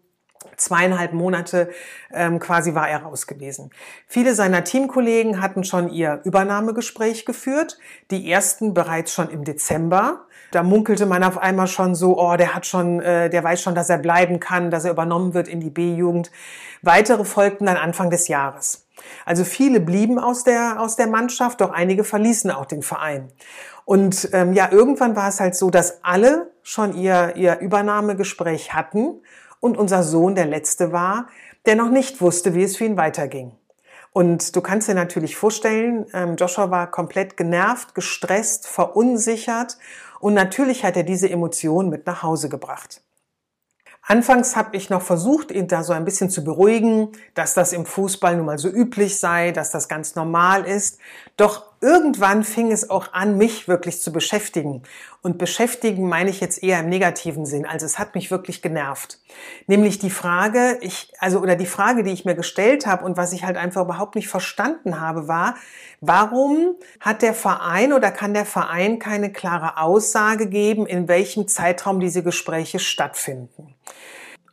zweieinhalb 0.56 1.12
Monate 1.12 1.70
ähm, 2.12 2.38
quasi 2.38 2.74
war 2.74 2.88
er 2.88 3.02
raus 3.02 3.26
gewesen. 3.26 3.70
Viele 4.06 4.34
seiner 4.34 4.64
Teamkollegen 4.64 5.40
hatten 5.40 5.64
schon 5.64 5.88
ihr 5.88 6.20
Übernahmegespräch 6.24 7.24
geführt, 7.24 7.78
die 8.10 8.30
ersten 8.30 8.74
bereits 8.74 9.12
schon 9.12 9.30
im 9.30 9.44
Dezember. 9.44 10.26
Da 10.50 10.62
munkelte 10.62 11.06
man 11.06 11.24
auf 11.24 11.38
einmal 11.38 11.66
schon 11.66 11.94
so, 11.94 12.18
oh, 12.18 12.36
der 12.36 12.54
hat 12.54 12.66
schon, 12.66 13.00
äh, 13.00 13.28
der 13.28 13.44
weiß 13.44 13.60
schon, 13.60 13.74
dass 13.74 13.90
er 13.90 13.98
bleiben 13.98 14.40
kann, 14.40 14.70
dass 14.70 14.84
er 14.84 14.92
übernommen 14.92 15.34
wird 15.34 15.48
in 15.48 15.60
die 15.60 15.70
B-Jugend. 15.70 16.30
Weitere 16.82 17.24
folgten 17.24 17.66
dann 17.66 17.76
Anfang 17.76 18.10
des 18.10 18.28
Jahres. 18.28 18.86
Also 19.24 19.44
viele 19.44 19.80
blieben 19.80 20.18
aus 20.18 20.44
der, 20.44 20.80
aus 20.80 20.96
der 20.96 21.06
Mannschaft, 21.06 21.60
doch 21.60 21.70
einige 21.70 22.02
verließen 22.02 22.50
auch 22.50 22.66
den 22.66 22.82
Verein. 22.82 23.28
Und 23.84 24.30
ähm, 24.32 24.52
ja, 24.52 24.70
irgendwann 24.70 25.16
war 25.16 25.28
es 25.28 25.40
halt 25.40 25.54
so, 25.54 25.70
dass 25.70 26.02
alle 26.02 26.50
schon 26.62 26.94
ihr, 26.94 27.36
ihr 27.36 27.58
Übernahmegespräch 27.60 28.74
hatten 28.74 29.20
und 29.60 29.76
unser 29.76 30.02
Sohn 30.02 30.34
der 30.34 30.46
Letzte 30.46 30.92
war, 30.92 31.28
der 31.66 31.76
noch 31.76 31.90
nicht 31.90 32.20
wusste, 32.20 32.54
wie 32.54 32.62
es 32.62 32.76
für 32.76 32.84
ihn 32.84 32.96
weiterging. 32.96 33.52
Und 34.12 34.56
du 34.56 34.60
kannst 34.60 34.88
dir 34.88 34.94
natürlich 34.94 35.36
vorstellen, 35.36 36.06
ähm, 36.12 36.36
Joshua 36.36 36.70
war 36.70 36.90
komplett 36.90 37.36
genervt, 37.36 37.94
gestresst, 37.94 38.66
verunsichert 38.66 39.78
und 40.20 40.34
natürlich 40.34 40.84
hat 40.84 40.96
er 40.96 41.04
diese 41.04 41.30
Emotionen 41.30 41.90
mit 41.90 42.06
nach 42.06 42.22
Hause 42.22 42.48
gebracht. 42.48 43.02
Anfangs 44.02 44.56
habe 44.56 44.74
ich 44.74 44.88
noch 44.88 45.02
versucht, 45.02 45.50
ihn 45.50 45.68
da 45.68 45.82
so 45.82 45.92
ein 45.92 46.06
bisschen 46.06 46.30
zu 46.30 46.42
beruhigen, 46.42 47.12
dass 47.34 47.52
das 47.52 47.74
im 47.74 47.84
Fußball 47.84 48.36
nun 48.36 48.46
mal 48.46 48.56
so 48.56 48.70
üblich 48.70 49.20
sei, 49.20 49.52
dass 49.52 49.70
das 49.70 49.86
ganz 49.86 50.14
normal 50.14 50.64
ist. 50.64 50.98
Doch 51.36 51.67
irgendwann 51.80 52.44
fing 52.44 52.72
es 52.72 52.90
auch 52.90 53.12
an, 53.12 53.36
mich 53.36 53.68
wirklich 53.68 54.00
zu 54.00 54.12
beschäftigen. 54.12 54.82
Und 55.22 55.38
beschäftigen 55.38 56.08
meine 56.08 56.30
ich 56.30 56.40
jetzt 56.40 56.62
eher 56.62 56.80
im 56.80 56.88
negativen 56.88 57.44
Sinn. 57.46 57.66
Also 57.66 57.86
es 57.86 57.98
hat 57.98 58.14
mich 58.14 58.30
wirklich 58.30 58.62
genervt. 58.62 59.18
Nämlich 59.66 59.98
die 59.98 60.10
Frage, 60.10 60.78
ich, 60.80 61.12
also, 61.18 61.40
oder 61.40 61.56
die 61.56 61.66
Frage, 61.66 62.02
die 62.02 62.12
ich 62.12 62.24
mir 62.24 62.34
gestellt 62.34 62.86
habe 62.86 63.04
und 63.04 63.16
was 63.16 63.32
ich 63.32 63.44
halt 63.44 63.56
einfach 63.56 63.82
überhaupt 63.82 64.14
nicht 64.14 64.28
verstanden 64.28 65.00
habe, 65.00 65.28
war, 65.28 65.56
warum 66.00 66.76
hat 67.00 67.22
der 67.22 67.34
Verein 67.34 67.92
oder 67.92 68.10
kann 68.10 68.34
der 68.34 68.46
Verein 68.46 68.98
keine 68.98 69.32
klare 69.32 69.78
Aussage 69.78 70.46
geben, 70.48 70.86
in 70.86 71.08
welchem 71.08 71.48
Zeitraum 71.48 72.00
diese 72.00 72.22
Gespräche 72.22 72.78
stattfinden? 72.78 73.74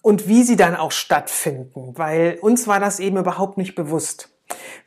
und 0.06 0.28
wie 0.28 0.44
sie 0.44 0.56
dann 0.56 0.76
auch 0.76 0.92
stattfinden, 0.92 1.98
weil 1.98 2.38
uns 2.40 2.68
war 2.68 2.80
das 2.80 3.00
eben 3.00 3.18
überhaupt 3.18 3.58
nicht 3.58 3.74
bewusst. 3.74 4.35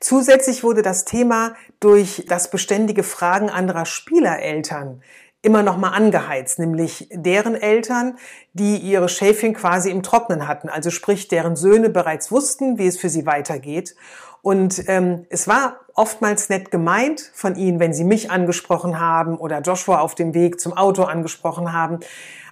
Zusätzlich 0.00 0.62
wurde 0.62 0.82
das 0.82 1.04
Thema 1.04 1.54
durch 1.80 2.24
das 2.28 2.50
beständige 2.50 3.02
Fragen 3.02 3.50
anderer 3.50 3.86
Spielereltern 3.86 5.02
immer 5.42 5.62
noch 5.62 5.76
mal 5.76 5.90
angeheizt, 5.90 6.58
nämlich 6.58 7.08
deren 7.12 7.54
Eltern, 7.54 8.18
die 8.52 8.76
ihre 8.76 9.08
Schäfchen 9.08 9.54
quasi 9.54 9.90
im 9.90 10.02
Trocknen 10.02 10.48
hatten, 10.48 10.68
also 10.68 10.90
sprich 10.90 11.28
deren 11.28 11.54
Söhne 11.54 11.90
bereits 11.90 12.32
wussten, 12.32 12.78
wie 12.78 12.86
es 12.86 12.98
für 12.98 13.08
sie 13.08 13.24
weitergeht. 13.24 13.94
Und 14.42 14.88
ähm, 14.88 15.26
es 15.30 15.46
war 15.46 15.80
oftmals 15.94 16.48
nett 16.48 16.70
gemeint 16.70 17.30
von 17.34 17.56
ihnen, 17.56 17.80
wenn 17.80 17.92
sie 17.92 18.04
mich 18.04 18.30
angesprochen 18.30 19.00
haben 19.00 19.36
oder 19.36 19.60
Joshua 19.60 20.00
auf 20.00 20.14
dem 20.14 20.34
Weg 20.34 20.60
zum 20.60 20.76
Auto 20.76 21.04
angesprochen 21.04 21.72
haben. 21.72 22.00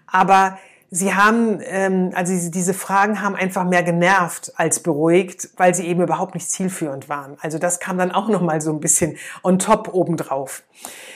Aber 0.06 0.58
Sie 0.90 1.14
haben, 1.14 1.60
ähm, 1.64 2.12
also 2.14 2.50
diese 2.50 2.72
Fragen 2.72 3.20
haben 3.20 3.34
einfach 3.34 3.64
mehr 3.64 3.82
genervt 3.82 4.52
als 4.56 4.80
beruhigt, 4.80 5.48
weil 5.56 5.74
sie 5.74 5.86
eben 5.86 6.02
überhaupt 6.02 6.34
nicht 6.34 6.48
zielführend 6.48 7.08
waren. 7.08 7.36
Also 7.40 7.58
das 7.58 7.80
kam 7.80 7.98
dann 7.98 8.12
auch 8.12 8.28
noch 8.28 8.40
mal 8.40 8.60
so 8.60 8.70
ein 8.70 8.78
bisschen 8.78 9.16
on 9.42 9.58
top 9.58 9.92
obendrauf. 9.92 10.62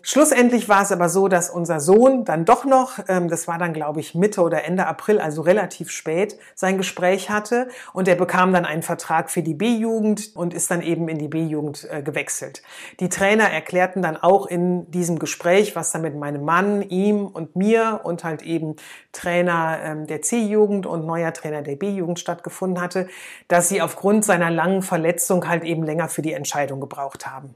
Schlussendlich 0.03 0.69
war 0.69 0.83
es 0.83 0.91
aber 0.91 1.09
so, 1.09 1.29
dass 1.29 1.51
unser 1.51 1.79
Sohn 1.79 2.25
dann 2.25 2.45
doch 2.47 2.65
noch, 2.65 2.99
ähm, 3.09 3.29
das 3.29 3.47
war 3.47 3.59
dann 3.59 3.73
glaube 3.73 4.01
ich 4.01 4.15
Mitte 4.15 4.41
oder 4.41 4.65
Ende 4.65 4.87
April, 4.87 5.21
also 5.21 5.43
relativ 5.43 5.91
spät, 5.91 6.39
sein 6.55 6.79
Gespräch 6.79 7.31
hatte 7.31 7.69
und 7.93 8.09
er 8.09 8.17
bekam 8.17 8.53
dann 8.53 8.65
einen 8.65 8.83
Vertrag 8.83 9.31
für 9.31 9.43
die 9.43 9.55
B-Jugend 9.55 10.35
und 10.35 10.55
ist 10.55 10.71
dann 10.71 10.81
eben 10.81 11.09
in 11.09 11.19
die 11.19 11.29
B-Jugend 11.29 11.87
äh, 11.91 12.03
gewechselt. 12.03 12.63
Die 12.99 13.11
Trainer 13.11 13.51
erklärten 13.51 14.03
dann 14.03 14.17
auch 14.17 14.47
in 14.47 14.91
diesem 14.91 15.19
Gespräch, 15.19 15.77
was 15.77 15.93
dann 15.93 16.03
mit 16.03 16.17
meinem 16.17 16.45
Mann, 16.45 16.83
ihm 16.83 17.27
und 17.27 17.55
mir 17.55 18.01
und 18.03 18.25
halt 18.25 18.43
eben 18.43 18.77
Trainer 19.13 19.60
ähm, 19.83 20.07
der 20.07 20.23
C-Jugend 20.23 20.87
und 20.87 21.07
neuer 21.07 21.33
Trainer 21.33 21.63
der 21.63 21.77
B-Jugend 21.77 22.19
stattgefunden 22.19 22.81
hatte, 22.81 23.09
dass 23.49 23.69
sie 23.69 23.83
aufgrund 23.83 24.25
seiner 24.25 24.51
langen 24.51 24.83
Verletzung 24.83 25.49
halt 25.49 25.65
eben 25.65 25.83
länger 25.83 26.09
für 26.09 26.23
die 26.23 26.33
Entscheidung 26.33 26.81
gebraucht 26.81 27.27
haben. 27.27 27.55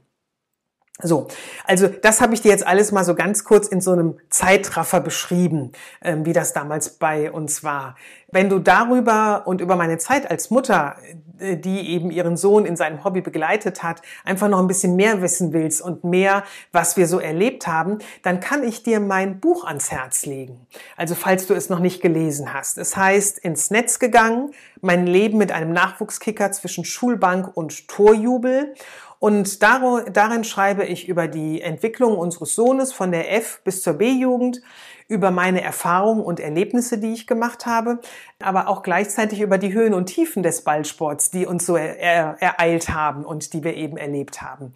So, 1.01 1.27
also 1.65 1.89
das 1.89 2.21
habe 2.21 2.33
ich 2.33 2.41
dir 2.41 2.51
jetzt 2.51 2.65
alles 2.65 2.93
mal 2.93 3.03
so 3.03 3.15
ganz 3.15 3.43
kurz 3.43 3.67
in 3.67 3.81
so 3.81 3.91
einem 3.91 4.17
Zeitraffer 4.29 5.01
beschrieben, 5.01 5.73
ähm, 6.01 6.25
wie 6.25 6.31
das 6.31 6.53
damals 6.53 6.91
bei 6.91 7.33
uns 7.33 7.65
war. 7.65 7.95
Wenn 8.31 8.47
du 8.47 8.59
darüber 8.59 9.43
und 9.45 9.59
über 9.59 9.75
meine 9.75 9.97
Zeit 9.97 10.31
als 10.31 10.51
Mutter, 10.51 10.95
äh, 11.37 11.57
die 11.57 11.89
eben 11.89 12.11
ihren 12.11 12.37
Sohn 12.37 12.65
in 12.65 12.77
seinem 12.77 13.03
Hobby 13.03 13.19
begleitet 13.19 13.83
hat, 13.83 14.01
einfach 14.23 14.47
noch 14.47 14.59
ein 14.59 14.67
bisschen 14.67 14.95
mehr 14.95 15.21
wissen 15.21 15.51
willst 15.51 15.81
und 15.81 16.05
mehr, 16.05 16.43
was 16.71 16.95
wir 16.95 17.07
so 17.07 17.19
erlebt 17.19 17.67
haben, 17.67 17.99
dann 18.23 18.39
kann 18.39 18.63
ich 18.63 18.83
dir 18.83 19.01
mein 19.01 19.41
Buch 19.41 19.65
ans 19.65 19.91
Herz 19.91 20.25
legen. 20.25 20.65
Also 20.95 21.13
falls 21.13 21.45
du 21.45 21.53
es 21.53 21.69
noch 21.69 21.79
nicht 21.79 22.01
gelesen 22.01 22.53
hast. 22.53 22.77
Es 22.77 22.95
heißt 22.95 23.39
Ins 23.39 23.69
Netz 23.69 23.99
gegangen, 23.99 24.51
mein 24.79 25.07
Leben 25.07 25.37
mit 25.37 25.51
einem 25.51 25.73
Nachwuchskicker 25.73 26.51
zwischen 26.53 26.85
Schulbank 26.85 27.55
und 27.55 27.89
Torjubel. 27.89 28.75
Und 29.19 29.63
darin 29.63 30.43
schreibe 30.43 30.85
ich 30.85 31.07
über 31.07 31.27
die 31.27 31.61
Entwicklung 31.61 32.17
unseres 32.17 32.55
Sohnes 32.55 32.93
von 32.93 33.11
der 33.11 33.33
F 33.33 33.61
bis 33.63 33.81
zur 33.81 33.93
B-Jugend, 33.93 34.61
über 35.07 35.31
meine 35.31 35.61
Erfahrungen 35.61 36.21
und 36.21 36.39
Erlebnisse, 36.39 36.97
die 36.97 37.13
ich 37.13 37.27
gemacht 37.27 37.65
habe, 37.65 37.99
aber 38.39 38.67
auch 38.67 38.81
gleichzeitig 38.81 39.39
über 39.39 39.57
die 39.57 39.73
Höhen 39.73 39.93
und 39.93 40.07
Tiefen 40.07 40.41
des 40.41 40.63
Ballsports, 40.63 41.29
die 41.29 41.45
uns 41.45 41.65
so 41.65 41.75
ereilt 41.75 42.89
haben 42.89 43.23
und 43.23 43.53
die 43.53 43.63
wir 43.63 43.75
eben 43.75 43.97
erlebt 43.97 44.41
haben. 44.41 44.73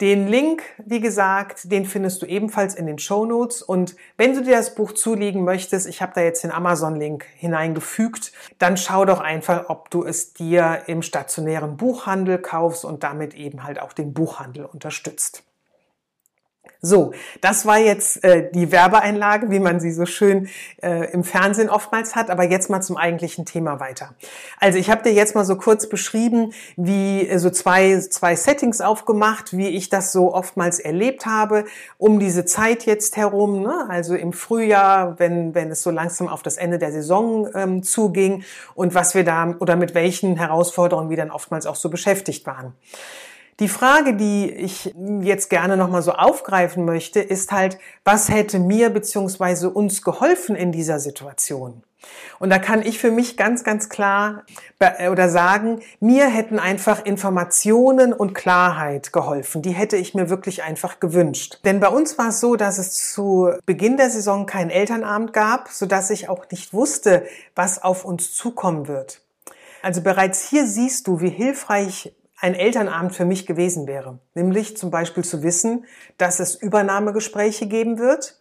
Den 0.00 0.28
Link, 0.28 0.62
wie 0.84 1.00
gesagt, 1.00 1.72
den 1.72 1.84
findest 1.84 2.22
du 2.22 2.26
ebenfalls 2.26 2.76
in 2.76 2.86
den 2.86 3.00
Show 3.00 3.24
Notes. 3.24 3.62
Und 3.62 3.96
wenn 4.16 4.32
du 4.32 4.42
dir 4.42 4.56
das 4.56 4.76
Buch 4.76 4.92
zulegen 4.92 5.42
möchtest, 5.42 5.88
ich 5.88 6.00
habe 6.00 6.12
da 6.14 6.20
jetzt 6.20 6.44
den 6.44 6.52
Amazon-Link 6.52 7.24
hineingefügt, 7.34 8.32
dann 8.60 8.76
schau 8.76 9.04
doch 9.04 9.18
einfach, 9.18 9.68
ob 9.68 9.90
du 9.90 10.04
es 10.04 10.34
dir 10.34 10.82
im 10.86 11.02
stationären 11.02 11.76
Buchhandel 11.76 12.38
kaufst 12.38 12.84
und 12.84 13.02
damit 13.02 13.34
eben 13.34 13.64
halt 13.64 13.80
auch 13.80 13.92
den 13.92 14.14
Buchhandel 14.14 14.66
unterstützt. 14.66 15.42
So, 16.80 17.12
das 17.40 17.66
war 17.66 17.78
jetzt 17.78 18.22
äh, 18.22 18.52
die 18.52 18.70
Werbeeinlage, 18.70 19.50
wie 19.50 19.58
man 19.58 19.80
sie 19.80 19.90
so 19.90 20.06
schön 20.06 20.48
äh, 20.80 21.10
im 21.10 21.24
Fernsehen 21.24 21.70
oftmals 21.70 22.14
hat. 22.14 22.30
Aber 22.30 22.44
jetzt 22.44 22.70
mal 22.70 22.80
zum 22.80 22.96
eigentlichen 22.96 23.44
Thema 23.44 23.80
weiter. 23.80 24.14
Also 24.60 24.78
ich 24.78 24.88
habe 24.88 25.02
dir 25.02 25.12
jetzt 25.12 25.34
mal 25.34 25.44
so 25.44 25.56
kurz 25.56 25.88
beschrieben, 25.88 26.52
wie 26.76 27.26
äh, 27.26 27.38
so 27.38 27.50
zwei, 27.50 27.98
zwei 27.98 28.36
Settings 28.36 28.80
aufgemacht, 28.80 29.56
wie 29.56 29.66
ich 29.66 29.88
das 29.88 30.12
so 30.12 30.32
oftmals 30.32 30.78
erlebt 30.78 31.26
habe, 31.26 31.64
um 31.96 32.20
diese 32.20 32.44
Zeit 32.44 32.86
jetzt 32.86 33.16
herum. 33.16 33.62
Ne? 33.62 33.86
Also 33.88 34.14
im 34.14 34.32
Frühjahr, 34.32 35.18
wenn, 35.18 35.56
wenn 35.56 35.72
es 35.72 35.82
so 35.82 35.90
langsam 35.90 36.28
auf 36.28 36.44
das 36.44 36.58
Ende 36.58 36.78
der 36.78 36.92
Saison 36.92 37.48
ähm, 37.54 37.82
zuging 37.82 38.44
und 38.76 38.94
was 38.94 39.16
wir 39.16 39.24
da 39.24 39.56
oder 39.58 39.74
mit 39.74 39.94
welchen 39.94 40.36
Herausforderungen 40.36 41.10
wir 41.10 41.16
dann 41.16 41.32
oftmals 41.32 41.66
auch 41.66 41.76
so 41.76 41.90
beschäftigt 41.90 42.46
waren. 42.46 42.74
Die 43.60 43.68
Frage, 43.68 44.14
die 44.14 44.50
ich 44.50 44.94
jetzt 45.20 45.50
gerne 45.50 45.76
nochmal 45.76 46.02
so 46.02 46.12
aufgreifen 46.12 46.84
möchte, 46.84 47.18
ist 47.18 47.50
halt, 47.50 47.78
was 48.04 48.28
hätte 48.28 48.60
mir 48.60 48.90
beziehungsweise 48.90 49.70
uns 49.70 50.02
geholfen 50.02 50.54
in 50.54 50.70
dieser 50.70 51.00
Situation? 51.00 51.82
Und 52.38 52.50
da 52.50 52.60
kann 52.60 52.82
ich 52.82 53.00
für 53.00 53.10
mich 53.10 53.36
ganz, 53.36 53.64
ganz 53.64 53.88
klar 53.88 54.44
oder 55.10 55.28
sagen, 55.28 55.80
mir 55.98 56.28
hätten 56.28 56.60
einfach 56.60 57.04
Informationen 57.04 58.12
und 58.12 58.34
Klarheit 58.34 59.12
geholfen. 59.12 59.62
Die 59.62 59.72
hätte 59.72 59.96
ich 59.96 60.14
mir 60.14 60.30
wirklich 60.30 60.62
einfach 60.62 61.00
gewünscht. 61.00 61.58
Denn 61.64 61.80
bei 61.80 61.88
uns 61.88 62.16
war 62.16 62.28
es 62.28 62.38
so, 62.38 62.54
dass 62.54 62.78
es 62.78 63.12
zu 63.12 63.50
Beginn 63.66 63.96
der 63.96 64.10
Saison 64.10 64.46
keinen 64.46 64.70
Elternabend 64.70 65.32
gab, 65.32 65.68
sodass 65.70 66.10
ich 66.10 66.28
auch 66.28 66.46
nicht 66.52 66.72
wusste, 66.72 67.26
was 67.56 67.82
auf 67.82 68.04
uns 68.04 68.32
zukommen 68.32 68.86
wird. 68.86 69.20
Also 69.82 70.00
bereits 70.00 70.48
hier 70.48 70.66
siehst 70.66 71.08
du, 71.08 71.20
wie 71.20 71.30
hilfreich 71.30 72.14
ein 72.40 72.54
Elternabend 72.54 73.14
für 73.14 73.24
mich 73.24 73.46
gewesen 73.46 73.86
wäre. 73.86 74.18
Nämlich 74.34 74.76
zum 74.76 74.90
Beispiel 74.90 75.24
zu 75.24 75.42
wissen, 75.42 75.84
dass 76.18 76.40
es 76.40 76.54
Übernahmegespräche 76.54 77.66
geben 77.66 77.98
wird, 77.98 78.40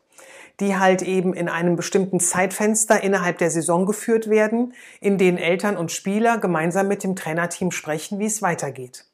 die 0.60 0.78
halt 0.78 1.02
eben 1.02 1.34
in 1.34 1.50
einem 1.50 1.76
bestimmten 1.76 2.20
Zeitfenster 2.20 3.04
innerhalb 3.04 3.38
der 3.38 3.52
Saison 3.52 3.86
geführt 3.86 4.30
werden, 4.30 4.74
in 5.00 5.18
denen 5.18 5.38
Eltern 5.38 5.78
und 5.78 5.92
Spieler 5.92 6.38
gemeinsam 6.38 6.88
mit 6.88 7.04
dem 7.04 7.16
Trainerteam 7.16 7.72
sprechen, 7.72 8.20
wie 8.20 8.26
es 8.26 8.42
weitergeht. 8.42 9.06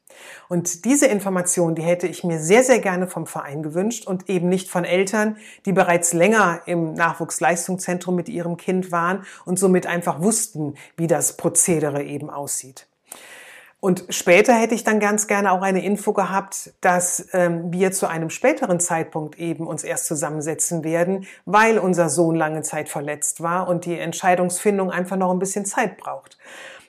Und 0.48 0.86
diese 0.86 1.08
Information, 1.08 1.76
die 1.76 1.82
hätte 1.82 2.08
ich 2.08 2.24
mir 2.24 2.40
sehr, 2.40 2.64
sehr 2.64 2.80
gerne 2.80 3.08
vom 3.08 3.26
Verein 3.26 3.64
gewünscht 3.64 4.08
und 4.08 4.30
eben 4.30 4.48
nicht 4.48 4.70
von 4.70 4.86
Eltern, 4.86 5.38
die 5.66 5.74
bereits 5.74 6.14
länger 6.14 6.62
im 6.66 6.94
Nachwuchsleistungszentrum 6.94 8.16
mit 8.16 8.30
ihrem 8.30 8.58
Kind 8.58 8.92
waren 8.92 9.26
und 9.46 9.58
somit 9.58 9.88
einfach 9.88 10.22
wussten, 10.22 10.76
wie 10.98 11.08
das 11.08 11.36
Prozedere 11.36 12.04
eben 12.04 12.30
aussieht. 12.30 12.88
Und 13.84 14.06
später 14.08 14.54
hätte 14.54 14.76
ich 14.76 14.86
dann 14.86 15.02
ganz 15.02 15.28
gerne 15.28 15.52
auch 15.52 15.62
eine 15.62 15.84
Info 15.84 16.14
gehabt, 16.14 16.72
dass 16.80 17.28
ähm, 17.34 17.74
wir 17.74 17.92
zu 17.92 18.08
einem 18.08 18.30
späteren 18.30 18.80
Zeitpunkt 18.80 19.38
eben 19.38 19.68
uns 19.68 19.84
erst 19.84 20.06
zusammensetzen 20.06 20.86
werden, 20.86 21.28
weil 21.44 21.78
unser 21.78 22.08
Sohn 22.08 22.38
lange 22.38 22.62
Zeit 22.62 22.88
verletzt 22.88 23.44
war 23.44 23.68
und 23.68 23.84
die 23.84 24.00
Entscheidungsfindung 24.00 24.90
einfach 24.90 25.18
noch 25.18 25.32
ein 25.32 25.40
bisschen 25.40 25.66
Zeit 25.66 25.98
braucht. 25.98 26.38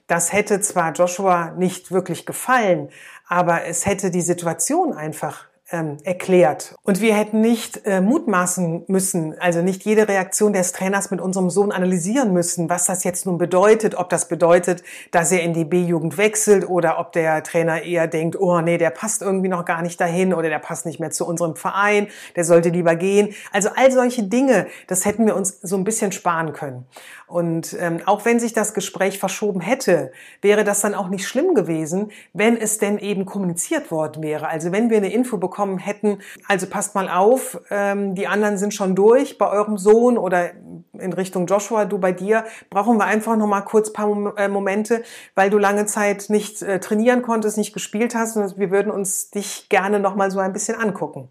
Das 0.07 0.33
hätte 0.33 0.61
zwar 0.61 0.93
Joshua 0.93 1.51
nicht 1.57 1.91
wirklich 1.91 2.27
gefallen, 2.27 2.91
aber 3.27 3.65
es 3.65 3.87
hätte 3.87 4.13
die 4.13 4.21
Situation 4.21 4.93
einfach 4.93 5.47
ähm, 5.71 5.97
erklärt. 6.05 6.75
Und 6.83 7.01
wir 7.01 7.15
hätten 7.15 7.41
nicht 7.41 7.87
äh, 7.87 8.03
mutmaßen 8.03 8.85
müssen, 8.87 9.39
also 9.39 9.63
nicht 9.63 9.85
jede 9.85 10.09
Reaktion 10.09 10.53
des 10.53 10.73
Trainers 10.73 11.11
mit 11.11 11.23
unserem 11.23 11.49
Sohn 11.49 11.73
analysieren 11.73 12.35
müssen, 12.35 12.69
was 12.69 12.85
das 12.85 13.03
jetzt 13.03 13.25
nun 13.25 13.39
bedeutet, 13.39 13.95
ob 13.95 14.11
das 14.11 14.29
bedeutet, 14.29 14.83
dass 15.11 15.33
er 15.33 15.43
in 15.43 15.55
die 15.55 15.65
B-Jugend 15.65 16.19
wechselt 16.19 16.69
oder 16.69 16.99
ob 16.99 17.13
der 17.13 17.43
Trainer 17.43 17.83
eher 17.83 18.07
denkt, 18.07 18.39
oh 18.39 18.61
nee, 18.61 18.77
der 18.77 18.91
passt 18.91 19.23
irgendwie 19.23 19.49
noch 19.49 19.65
gar 19.65 19.81
nicht 19.81 19.99
dahin 19.99 20.35
oder 20.35 20.51
der 20.51 20.59
passt 20.59 20.85
nicht 20.85 21.01
mehr 21.01 21.11
zu 21.11 21.27
unserem 21.27 21.57
Verein, 21.57 22.09
der 22.37 22.45
sollte 22.45 22.69
lieber 22.69 22.95
gehen. 22.95 23.35
Also 23.51 23.71
all 23.75 23.91
solche 23.91 24.25
Dinge, 24.25 24.67
das 24.87 25.07
hätten 25.07 25.25
wir 25.25 25.35
uns 25.35 25.61
so 25.63 25.77
ein 25.77 25.85
bisschen 25.85 26.13
sparen 26.13 26.53
können. 26.53 26.87
Und 27.27 27.75
ähm, 27.81 28.01
auch 28.05 28.27
wenn 28.27 28.39
sich 28.39 28.53
das 28.53 28.75
Gespräch 28.75 29.19
verschoben 29.19 29.61
hätte, 29.61 30.13
wäre 30.43 30.63
das 30.63 30.83
dann 30.83 30.95
auch 30.95 31.09
nicht 31.09 31.27
schlimm 31.27 31.55
gewesen, 31.55 32.11
wenn 32.35 32.55
es 32.59 32.77
denn 32.77 32.99
eben 32.99 33.25
kommuniziert 33.25 33.91
worden 33.91 34.23
wäre. 34.23 34.49
Also 34.49 34.71
wenn 34.71 34.91
wir 34.91 34.99
eine 34.99 35.11
Info 35.11 35.39
bekommen 35.39 35.54
hätten, 35.79 36.19
also 36.49 36.67
passt 36.67 36.95
mal 36.95 37.09
auf, 37.09 37.61
ähm, 37.71 38.15
die 38.15 38.27
anderen 38.27 38.59
sind 38.59 38.75
schon 38.75 38.95
durch 38.95 39.39
bei 39.39 39.49
eurem 39.49 39.79
Sohn 39.79 40.19
oder 40.19 40.51
in 40.93 41.13
Richtung 41.13 41.47
Joshua, 41.47 41.85
du 41.85 41.99
bei 41.99 42.13
dir, 42.13 42.45
brauchen 42.71 42.99
wir 42.99 43.05
einfach 43.05 43.37
noch 43.37 43.47
mal 43.47 43.63
kurz 43.63 43.93
paar 43.93 44.37
äh, 44.37 44.49
Momente, 44.49 45.03
weil 45.35 45.51
du 45.51 45.59
lange 45.59 45.87
Zeit 45.87 46.27
nicht 46.29 46.63
äh, 46.63 46.81
trainieren 46.81 47.23
konntest, 47.23 47.57
nicht 47.57 47.73
gespielt 47.73 48.15
hast 48.15 48.37
und 48.37 48.59
wir 48.59 48.71
würden 48.71 48.91
uns 48.91 49.31
dich 49.31 49.69
gerne 49.69 50.01
noch 50.01 50.15
mal 50.15 50.31
so 50.31 50.39
ein 50.39 50.53
bisschen 50.53 50.79
angucken. 50.79 51.29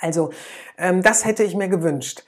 Also 0.00 0.30
ähm, 0.78 1.02
das 1.02 1.24
hätte 1.24 1.42
ich 1.42 1.54
mir 1.54 1.68
gewünscht. 1.68 2.24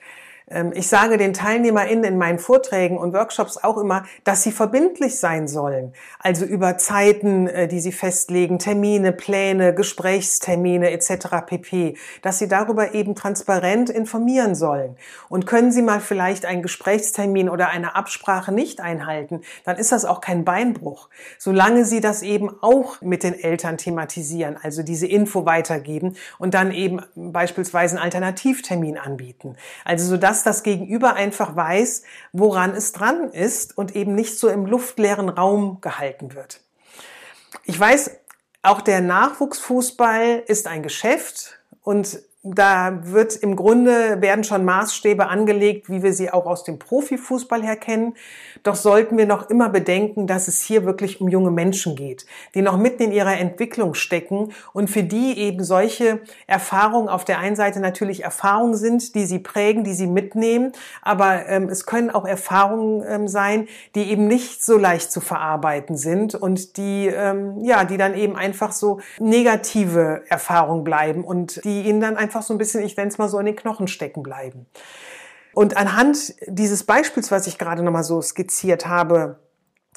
Ähm, 0.50 0.73
ich 0.75 0.88
sage 0.88 1.19
den 1.19 1.33
TeilnehmerInnen 1.33 2.05
in 2.05 2.19
meinen 2.19 2.38
Vorträgen 2.38 2.99
und 2.99 3.12
Workshops 3.12 3.57
auch 3.57 3.78
immer, 3.78 4.05
dass 4.25 4.43
sie 4.43 4.52
verbindlich 4.52 5.19
sein 5.19 5.49
sollen. 5.49 5.93
Also 6.19 6.45
über 6.45 6.78
Zeiten, 6.78 7.49
äh, 7.49 7.69
die 7.69 7.81
sie 7.81 7.93
festlegen, 7.93 8.59
Termine, 8.59 9.12
Pläne, 9.12 9.75
Gesprächstermine 9.75 10.90
etc. 10.90 11.47
pp. 11.47 11.97
Dass 12.23 12.38
sie 12.38 12.49
darüber 12.49 12.95
eben 12.95 13.14
transparent 13.14 13.90
informieren 13.90 14.55
sollen. 14.55 14.97
Und 15.28 15.47
können 15.47 15.73
sie 15.73 15.83
mal 15.83 16.00
vielleicht 16.00 16.47
einen 16.47 16.62
Gesprächstermin 16.62 17.49
oder 17.49 17.69
eine 17.69 17.97
Absprache 17.97 18.53
nicht 18.53 18.81
einhalten, 18.81 19.42
dann 19.64 19.77
ist 19.77 19.92
das 19.92 20.05
auch 20.05 20.20
kein 20.20 20.44
Beinbruch. 20.44 21.09
Solange 21.38 21.85
sie 21.85 22.01
das 22.01 22.22
eben 22.22 22.51
auch 22.61 23.01
mit 23.01 23.22
den 23.22 23.35
Eltern 23.35 23.77
thematisieren, 23.77 24.57
also 24.61 24.83
diese 24.83 25.07
Info 25.07 25.46
weitergeben 25.46 26.16
und 26.38 26.55
dann 26.55 26.72
eben 26.72 27.01
beispielsweise 27.14 27.96
einen 27.96 28.05
Alternativtermin 28.05 28.99
anbieten. 28.99 29.57
Also 29.85 30.07
so 30.07 30.16
dass 30.16 30.38
das 30.42 30.62
Gegenüber 30.62 31.14
einfach 31.14 31.55
weiß, 31.55 32.03
woran 32.33 32.74
es 32.74 32.92
dran 32.92 33.31
ist 33.31 33.77
und 33.77 33.94
eben 33.96 34.14
nicht 34.14 34.38
so 34.38 34.48
im 34.48 34.66
luftleeren 34.66 35.29
Raum 35.29 35.81
gehalten 35.81 36.35
wird. 36.35 36.61
Ich 37.64 37.79
weiß, 37.79 38.11
auch 38.62 38.81
der 38.81 39.01
Nachwuchsfußball 39.01 40.42
ist 40.46 40.66
ein 40.66 40.83
Geschäft 40.83 41.59
und 41.83 42.20
da 42.42 43.01
wird 43.05 43.37
im 43.37 43.57
Grunde, 43.57 44.20
werden 44.20 44.44
schon 44.44 44.64
Maßstäbe 44.64 45.27
angelegt, 45.27 45.90
wie 45.90 46.03
wir 46.03 46.12
sie 46.12 46.31
auch 46.31 46.46
aus 46.46 46.64
dem 46.64 46.79
Profifußball 46.79 47.62
her 47.62 47.77
kennen. 47.77 48.14
Doch 48.62 48.75
sollten 48.75 49.18
wir 49.18 49.27
noch 49.27 49.51
immer 49.51 49.68
bedenken, 49.68 50.27
dass 50.27 50.49
es 50.49 50.62
hier 50.62 50.85
wirklich 50.85 51.21
um 51.21 51.29
junge 51.29 51.51
Menschen 51.51 51.97
geht, 51.97 52.27
die 52.55 52.62
noch 52.62 52.77
mitten 52.77 53.03
in 53.03 53.12
ihrer 53.12 53.38
Entwicklung 53.38 53.94
stecken 53.94 54.53
und 54.73 54.88
für 54.88 55.03
die 55.03 55.38
eben 55.38 55.64
solche 55.64 56.21
Erfahrungen 56.47 57.09
auf 57.09 57.25
der 57.25 57.38
einen 57.38 57.57
Seite 57.57 57.81
natürlich 57.81 58.25
Erfahrungen 58.25 58.75
sind, 58.75 59.14
die 59.14 59.27
sie 59.27 59.38
prägen, 59.38 59.85
die 59.85 59.94
sie 59.94 60.07
mitnehmen, 60.07 60.73
aber 61.03 61.47
ähm, 61.47 61.68
es 61.68 61.87
können 61.87 62.11
auch 62.11 62.27
Erfahrungen 62.27 63.05
ähm, 63.09 63.29
sein, 63.29 63.68
die 63.94 64.11
eben 64.11 64.27
nicht 64.27 64.64
so 64.64 64.77
leicht 64.77 65.12
zu 65.12 65.21
verarbeiten 65.21 65.97
sind 65.97 66.35
und 66.35 66.77
die, 66.77 67.07
ähm, 67.07 67.61
ja, 67.62 67.85
die 67.85 67.97
dann 67.97 68.14
eben 68.14 68.37
einfach 68.37 68.73
so 68.73 69.01
negative 69.18 70.23
Erfahrungen 70.29 70.85
bleiben 70.85 71.25
und 71.25 71.64
die 71.64 71.83
ihnen 71.83 72.01
dann 72.01 72.16
einfach 72.16 72.42
so 72.42 72.55
ein 72.55 72.59
bisschen, 72.59 72.83
ich 72.85 72.97
nenne 72.97 73.09
es 73.09 73.18
mal 73.18 73.29
so, 73.29 73.38
in 73.38 73.47
den 73.47 73.57
Knochen 73.57 73.88
stecken 73.88 74.23
bleiben. 74.23 74.66
Und 75.59 75.77
anhand 75.77 76.37
dieses 76.47 76.85
Beispiels, 76.85 77.33
was 77.33 77.49
ich 77.49 77.59
gerade 77.59 77.83
nochmal 77.83 78.05
so 78.05 78.23
skizziert 78.23 78.87
habe, 78.87 79.40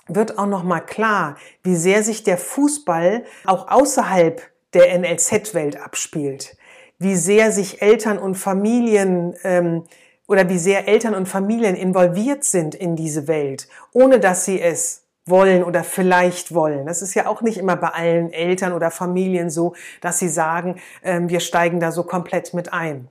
wird 0.08 0.40
auch 0.40 0.48
nochmal 0.48 0.84
klar, 0.84 1.38
wie 1.62 1.76
sehr 1.76 2.02
sich 2.02 2.24
der 2.24 2.40
Fußball 2.40 3.26
auch 3.46 3.68
außerhalb 3.70 4.42
der 4.74 4.98
NLZ-Welt 4.98 5.80
abspielt. 5.80 6.58
Wie 6.98 7.16
sehr 7.16 7.52
sich 7.52 7.84
Eltern 7.84 8.18
und 8.18 8.40
Familien 8.40 9.36
ähm, 9.44 9.84
oder 10.28 10.50
wie 10.50 10.58
sehr 10.58 10.88
Eltern 10.88 11.14
und 11.14 11.28
Familien 11.28 11.76
involviert 11.76 12.44
sind 12.44 12.74
in 12.74 12.96
diese 12.96 13.28
Welt, 13.28 13.68
ohne 13.94 14.20
dass 14.20 14.46
sie 14.46 14.60
es 14.60 15.04
wollen 15.28 15.64
oder 15.64 15.84
vielleicht 15.84 16.56
wollen. 16.56 16.88
Das 16.88 17.04
ist 17.04 17.14
ja 17.14 17.28
auch 17.28 17.44
nicht 17.44 17.60
immer 17.60 17.76
bei 17.76 17.90
allen 17.90 18.34
Eltern 18.34 18.74
oder 18.74 18.90
Familien 18.90 19.52
so, 19.52 19.76
dass 20.02 20.18
sie 20.18 20.30
sagen, 20.30 20.82
äh, 21.04 21.20
wir 21.22 21.40
steigen 21.40 21.80
da 21.80 21.92
so 21.92 22.02
komplett 22.02 22.56
mit 22.56 22.74
ein. 22.74 23.10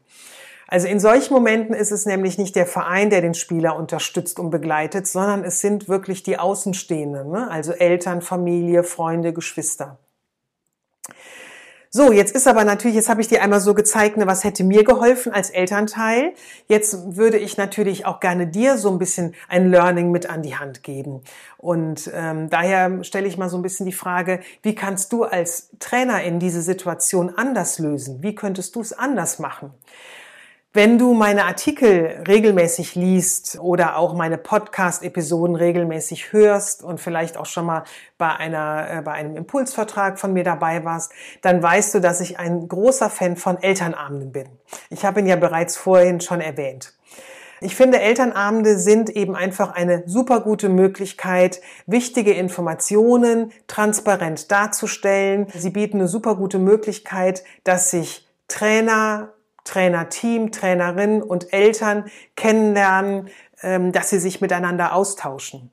Also 0.71 0.87
in 0.87 1.01
solchen 1.01 1.35
Momenten 1.35 1.75
ist 1.75 1.91
es 1.91 2.07
nämlich 2.07 2.39
nicht 2.39 2.55
der 2.55 2.65
Verein, 2.65 3.11
der 3.11 3.21
den 3.23 3.35
Spieler 3.35 3.75
unterstützt 3.75 4.39
und 4.39 4.51
begleitet, 4.51 5.09
sondern 5.09 5.43
es 5.43 5.61
sind 5.61 5.89
wirklich 5.89 6.23
die 6.23 6.39
Außenstehenden, 6.39 7.29
ne? 7.29 7.51
also 7.51 7.73
Eltern, 7.73 8.23
Familie, 8.23 8.85
Freunde, 8.85 9.33
Geschwister. 9.33 9.99
So, 11.93 12.13
jetzt 12.13 12.37
ist 12.37 12.47
aber 12.47 12.63
natürlich, 12.63 12.95
jetzt 12.95 13.09
habe 13.09 13.21
ich 13.21 13.27
dir 13.27 13.43
einmal 13.43 13.61
so 13.61 13.75
gezeigt, 13.75 14.17
ne, 14.17 14.29
was 14.29 14.45
hätte 14.45 14.63
mir 14.63 14.85
geholfen 14.85 15.33
als 15.33 15.51
Elternteil. 15.51 16.35
Jetzt 16.69 17.17
würde 17.17 17.37
ich 17.37 17.57
natürlich 17.57 18.07
auch 18.07 18.21
gerne 18.21 18.47
dir 18.47 18.79
so 18.79 18.91
ein 18.91 19.01
bisschen 19.01 19.35
ein 19.49 19.73
Learning 19.73 20.13
mit 20.13 20.31
an 20.31 20.43
die 20.43 20.55
Hand 20.55 20.85
geben. 20.85 21.23
Und 21.59 22.09
ähm, 22.15 22.49
daher 22.49 23.03
stelle 23.03 23.27
ich 23.27 23.37
mal 23.37 23.49
so 23.49 23.57
ein 23.57 23.63
bisschen 23.63 23.87
die 23.87 23.93
Frage, 23.93 24.39
wie 24.63 24.77
kannst 24.77 25.13
du 25.13 25.25
als 25.25 25.71
Trainer 25.81 26.23
in 26.23 26.39
diese 26.39 26.63
Situation 26.63 27.29
anders 27.37 27.81
lösen? 27.81 28.23
Wie 28.23 28.37
könntest 28.37 28.77
du 28.77 28.81
es 28.83 28.93
anders 28.93 29.41
machen? 29.41 29.75
Wenn 30.73 30.99
du 30.99 31.15
meine 31.15 31.47
Artikel 31.47 32.23
regelmäßig 32.29 32.95
liest 32.95 33.59
oder 33.61 33.97
auch 33.97 34.15
meine 34.15 34.39
Podcast-Episoden 34.39 35.57
regelmäßig 35.57 36.33
hörst 36.33 36.85
und 36.85 37.01
vielleicht 37.01 37.37
auch 37.37 37.47
schon 37.47 37.67
mal 37.67 37.83
bei 38.19 38.29
einer, 38.37 38.87
äh, 38.89 39.03
bei 39.03 39.11
einem 39.11 39.35
Impulsvertrag 39.35 40.21
von 40.21 40.33
mir 40.33 40.45
dabei 40.45 40.85
warst, 40.85 41.11
dann 41.43 41.61
weißt 41.61 41.95
du, 41.95 42.01
dass 42.01 42.21
ich 42.21 42.39
ein 42.39 42.69
großer 42.69 43.11
Fan 43.11 43.35
von 43.35 43.61
Elternabenden 43.61 44.31
bin. 44.31 44.49
Ich 44.91 45.05
habe 45.05 45.19
ihn 45.19 45.27
ja 45.27 45.35
bereits 45.35 45.77
vorhin 45.77 46.21
schon 46.21 46.41
erwähnt. 46.41 46.95
Ich 47.61 47.75
finde, 47.75 47.99
Elternabende 47.99 48.79
sind 48.79 49.11
eben 49.11 49.35
einfach 49.35 49.73
eine 49.75 50.05
super 50.07 50.41
gute 50.41 50.69
Möglichkeit, 50.69 51.61
wichtige 51.87 52.33
Informationen 52.33 53.51
transparent 53.67 54.53
darzustellen. 54.53 55.49
Sie 55.53 55.71
bieten 55.71 55.99
eine 55.99 56.07
super 56.07 56.37
gute 56.37 56.61
Möglichkeit, 56.61 57.43
dass 57.65 57.91
sich 57.91 58.29
Trainer, 58.47 59.33
Trainerteam, 59.71 60.51
Trainerin 60.51 61.23
und 61.23 61.53
Eltern 61.53 62.07
kennenlernen, 62.35 63.29
ähm, 63.63 63.93
dass 63.93 64.11
sie 64.11 64.19
sich 64.19 64.41
miteinander 64.41 64.95
austauschen. 64.95 65.71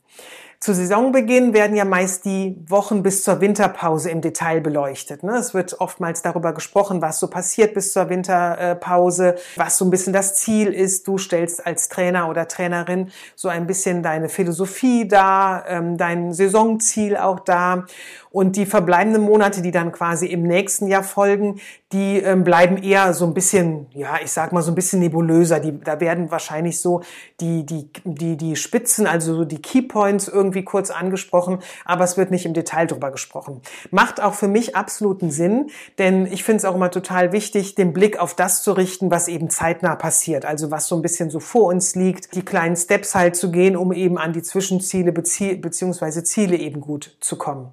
Zu 0.60 0.74
Saisonbeginn 0.74 1.54
werden 1.54 1.78
ja 1.78 1.86
meist 1.86 2.26
die 2.26 2.58
Wochen 2.68 3.04
bis 3.04 3.24
zur 3.24 3.42
Winterpause 3.42 4.10
im 4.10 4.22
Detail 4.22 4.60
beleuchtet. 4.60 5.22
Ne? 5.22 5.38
Es 5.38 5.54
wird 5.54 5.80
oftmals 5.80 6.24
darüber 6.24 6.52
gesprochen, 6.52 7.00
was 7.00 7.20
so 7.20 7.28
passiert 7.28 7.76
bis 7.76 7.94
zur 7.94 8.10
Winterpause, 8.10 9.36
was 9.56 9.78
so 9.78 9.86
ein 9.86 9.92
bisschen 9.92 10.14
das 10.14 10.34
Ziel 10.34 10.74
ist. 10.74 11.08
Du 11.08 11.20
stellst 11.20 11.66
als 11.66 11.90
Trainer 11.90 12.28
oder 12.28 12.48
Trainerin 12.48 13.12
so 13.36 13.50
ein 13.50 13.68
bisschen 13.68 14.02
deine 14.02 14.30
Philosophie 14.30 15.08
dar, 15.08 15.66
ähm, 15.68 15.96
dein 15.96 16.34
Saisonziel 16.34 17.18
auch 17.18 17.40
dar. 17.40 17.86
Und 18.32 18.56
die 18.56 18.66
verbleibenden 18.66 19.22
Monate, 19.22 19.62
die 19.62 19.72
dann 19.72 19.92
quasi 19.92 20.26
im 20.26 20.42
nächsten 20.42 20.88
Jahr 20.88 21.04
folgen, 21.04 21.60
die 21.94 22.18
ähm, 22.18 22.44
bleiben 22.44 22.76
eher 22.78 23.14
so 23.14 23.26
ein 23.26 23.34
bisschen, 23.34 23.88
ja, 23.94 24.18
ich 24.22 24.32
sag 24.32 24.52
mal 24.52 24.62
so 24.62 24.72
ein 24.72 24.76
bisschen 24.76 25.00
nebulöser. 25.00 25.62
Die, 25.62 25.80
da 25.80 26.02
werden 26.02 26.32
wahrscheinlich 26.32 26.82
so 26.82 27.02
die, 27.40 27.66
die, 27.66 27.90
die, 28.04 28.36
die 28.36 28.56
Spitzen, 28.58 29.08
also 29.08 29.46
die 29.46 29.62
Keypoints 29.62 30.28
irgendwie 30.28 30.64
kurz 30.64 30.90
angesprochen, 30.90 31.60
aber 31.86 32.04
es 32.04 32.18
wird 32.18 32.30
nicht 32.30 32.46
im 32.46 32.54
Detail 32.54 32.88
drüber 32.88 33.10
gesprochen. 33.12 33.62
Macht 33.90 34.22
auch 34.22 34.34
für 34.34 34.50
mich 34.50 34.76
absoluten 34.76 35.32
Sinn, 35.32 35.70
denn 35.98 36.26
ich 36.26 36.44
finde 36.44 36.58
es 36.58 36.66
auch 36.66 36.76
immer 36.76 36.92
total 36.92 37.32
wichtig, 37.32 37.76
den 37.76 37.94
Blick 37.94 38.20
auf 38.20 38.36
das 38.36 38.64
zu 38.64 38.74
richten, 38.74 39.10
was 39.10 39.30
eben 39.30 39.50
zeitnah 39.50 39.96
passiert. 39.96 40.44
Also 40.46 40.72
was 40.72 40.88
so 40.90 40.96
ein 40.98 41.02
bisschen 41.02 41.30
so 41.30 41.40
vor 41.40 41.68
uns 41.68 41.96
liegt, 41.96 42.36
die 42.36 42.44
kleinen 42.44 42.76
Steps 42.76 43.16
halt 43.16 43.38
zu 43.38 43.50
gehen, 43.50 43.78
um 43.78 43.94
eben 43.94 44.18
an 44.18 44.34
die 44.34 44.44
Zwischenziele 44.44 45.14
beziehungsweise 45.14 46.26
Ziele 46.26 46.58
eben 46.58 46.82
gut 46.82 47.16
zu 47.22 47.38
kommen. 47.38 47.72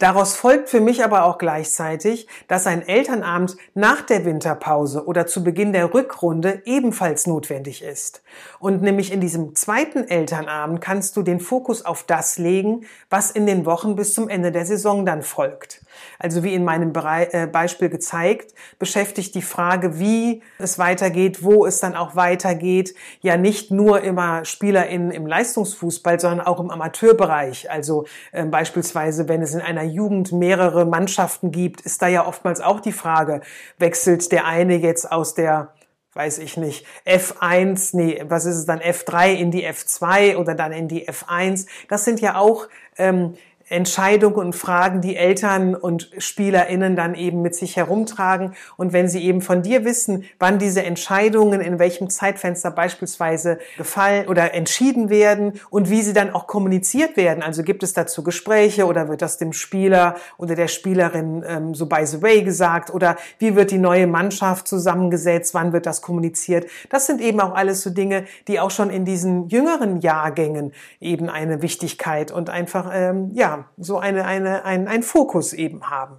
Daraus 0.00 0.34
folgt 0.34 0.70
für 0.70 0.80
mich 0.80 1.04
aber 1.04 1.24
auch 1.24 1.36
gleichzeitig, 1.36 2.26
dass 2.48 2.66
ein 2.66 2.80
Elternabend 2.80 3.58
nach 3.74 4.00
der 4.00 4.24
Winterpause 4.24 5.04
oder 5.04 5.26
zu 5.26 5.44
Beginn 5.44 5.74
der 5.74 5.92
Rückrunde 5.92 6.62
ebenfalls 6.64 7.26
notwendig 7.26 7.82
ist. 7.82 8.22
Und 8.60 8.80
nämlich 8.80 9.12
in 9.12 9.20
diesem 9.20 9.54
zweiten 9.54 10.08
Elternabend 10.08 10.80
kannst 10.80 11.18
du 11.18 11.22
den 11.22 11.38
Fokus 11.38 11.84
auf 11.84 12.02
das 12.02 12.38
legen, 12.38 12.86
was 13.10 13.30
in 13.30 13.44
den 13.44 13.66
Wochen 13.66 13.94
bis 13.94 14.14
zum 14.14 14.30
Ende 14.30 14.52
der 14.52 14.64
Saison 14.64 15.04
dann 15.04 15.20
folgt. 15.22 15.79
Also 16.20 16.44
wie 16.44 16.54
in 16.54 16.64
meinem 16.64 16.92
äh, 16.94 17.46
Beispiel 17.46 17.88
gezeigt, 17.88 18.54
beschäftigt 18.78 19.34
die 19.34 19.42
Frage, 19.42 19.98
wie 19.98 20.42
es 20.58 20.78
weitergeht, 20.78 21.42
wo 21.42 21.64
es 21.64 21.80
dann 21.80 21.96
auch 21.96 22.14
weitergeht, 22.14 22.94
ja 23.22 23.38
nicht 23.38 23.70
nur 23.70 24.02
immer 24.02 24.44
SpielerInnen 24.44 25.12
im 25.12 25.26
Leistungsfußball, 25.26 26.20
sondern 26.20 26.46
auch 26.46 26.60
im 26.60 26.70
Amateurbereich. 26.70 27.70
Also 27.70 28.04
äh, 28.32 28.44
beispielsweise, 28.44 29.28
wenn 29.28 29.40
es 29.40 29.54
in 29.54 29.62
einer 29.62 29.84
Jugend 29.84 30.30
mehrere 30.30 30.84
Mannschaften 30.84 31.52
gibt, 31.52 31.80
ist 31.80 32.02
da 32.02 32.08
ja 32.08 32.26
oftmals 32.26 32.60
auch 32.60 32.80
die 32.80 32.92
Frage, 32.92 33.40
wechselt 33.78 34.30
der 34.30 34.44
eine 34.44 34.76
jetzt 34.76 35.10
aus 35.10 35.34
der 35.34 35.72
weiß 36.12 36.38
ich 36.38 36.56
nicht, 36.56 36.84
F1, 37.06 37.96
nee, 37.96 38.22
was 38.26 38.44
ist 38.44 38.56
es 38.56 38.66
dann, 38.66 38.80
F3 38.80 39.32
in 39.34 39.52
die 39.52 39.64
F2 39.64 40.36
oder 40.36 40.56
dann 40.56 40.72
in 40.72 40.88
die 40.88 41.08
F1. 41.08 41.66
Das 41.88 42.04
sind 42.04 42.20
ja 42.20 42.34
auch 42.34 42.66
ähm, 42.98 43.34
Entscheidungen 43.70 44.36
und 44.36 44.52
Fragen, 44.54 45.00
die 45.00 45.16
Eltern 45.16 45.76
und 45.76 46.10
SpielerInnen 46.18 46.96
dann 46.96 47.14
eben 47.14 47.40
mit 47.40 47.54
sich 47.54 47.76
herumtragen. 47.76 48.54
Und 48.76 48.92
wenn 48.92 49.08
sie 49.08 49.24
eben 49.24 49.40
von 49.40 49.62
dir 49.62 49.84
wissen, 49.84 50.24
wann 50.40 50.58
diese 50.58 50.82
Entscheidungen 50.82 51.60
in 51.60 51.78
welchem 51.78 52.10
Zeitfenster 52.10 52.72
beispielsweise 52.72 53.60
gefallen 53.78 54.26
oder 54.26 54.54
entschieden 54.54 55.08
werden 55.08 55.60
und 55.70 55.88
wie 55.88 56.02
sie 56.02 56.12
dann 56.12 56.34
auch 56.34 56.48
kommuniziert 56.48 57.16
werden. 57.16 57.44
Also 57.44 57.62
gibt 57.62 57.84
es 57.84 57.94
dazu 57.94 58.24
Gespräche 58.24 58.86
oder 58.86 59.08
wird 59.08 59.22
das 59.22 59.38
dem 59.38 59.52
Spieler 59.52 60.16
oder 60.36 60.56
der 60.56 60.68
Spielerin 60.68 61.44
ähm, 61.46 61.74
so 61.74 61.86
by 61.86 62.04
the 62.04 62.20
way 62.22 62.42
gesagt 62.42 62.92
oder 62.92 63.16
wie 63.38 63.54
wird 63.54 63.70
die 63.70 63.78
neue 63.78 64.08
Mannschaft 64.08 64.66
zusammengesetzt, 64.66 65.54
wann 65.54 65.72
wird 65.72 65.86
das 65.86 66.02
kommuniziert. 66.02 66.66
Das 66.88 67.06
sind 67.06 67.20
eben 67.20 67.40
auch 67.40 67.54
alles 67.54 67.82
so 67.82 67.90
Dinge, 67.90 68.24
die 68.48 68.58
auch 68.58 68.72
schon 68.72 68.90
in 68.90 69.04
diesen 69.04 69.48
jüngeren 69.48 70.00
Jahrgängen 70.00 70.72
eben 71.00 71.28
eine 71.28 71.62
Wichtigkeit 71.62 72.32
und 72.32 72.50
einfach, 72.50 72.90
ähm, 72.92 73.30
ja, 73.34 73.59
so 73.76 73.98
eine, 73.98 74.24
eine, 74.24 74.64
ein, 74.64 74.88
ein 74.88 75.02
Fokus 75.02 75.52
eben 75.52 75.90
haben. 75.90 76.18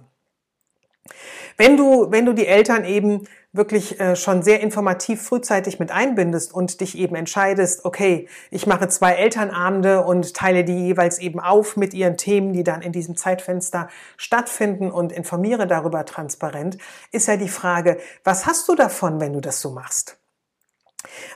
Wenn 1.56 1.76
du, 1.76 2.10
wenn 2.10 2.26
du 2.26 2.32
die 2.32 2.46
Eltern 2.46 2.84
eben 2.84 3.26
wirklich 3.52 4.00
äh, 4.00 4.16
schon 4.16 4.42
sehr 4.42 4.60
informativ 4.60 5.22
frühzeitig 5.22 5.78
mit 5.78 5.90
einbindest 5.90 6.54
und 6.54 6.80
dich 6.80 6.96
eben 6.96 7.14
entscheidest, 7.14 7.84
okay, 7.84 8.28
ich 8.50 8.66
mache 8.66 8.88
zwei 8.88 9.12
Elternabende 9.12 10.02
und 10.02 10.34
teile 10.34 10.64
die 10.64 10.86
jeweils 10.86 11.18
eben 11.18 11.38
auf 11.38 11.76
mit 11.76 11.92
ihren 11.92 12.16
Themen, 12.16 12.54
die 12.54 12.64
dann 12.64 12.80
in 12.80 12.92
diesem 12.92 13.16
Zeitfenster 13.16 13.88
stattfinden 14.16 14.90
und 14.90 15.12
informiere 15.12 15.66
darüber 15.66 16.06
transparent, 16.06 16.78
ist 17.10 17.28
ja 17.28 17.36
die 17.36 17.48
Frage, 17.48 17.98
was 18.24 18.46
hast 18.46 18.68
du 18.68 18.74
davon, 18.74 19.20
wenn 19.20 19.34
du 19.34 19.40
das 19.40 19.60
so 19.60 19.70
machst? 19.70 20.21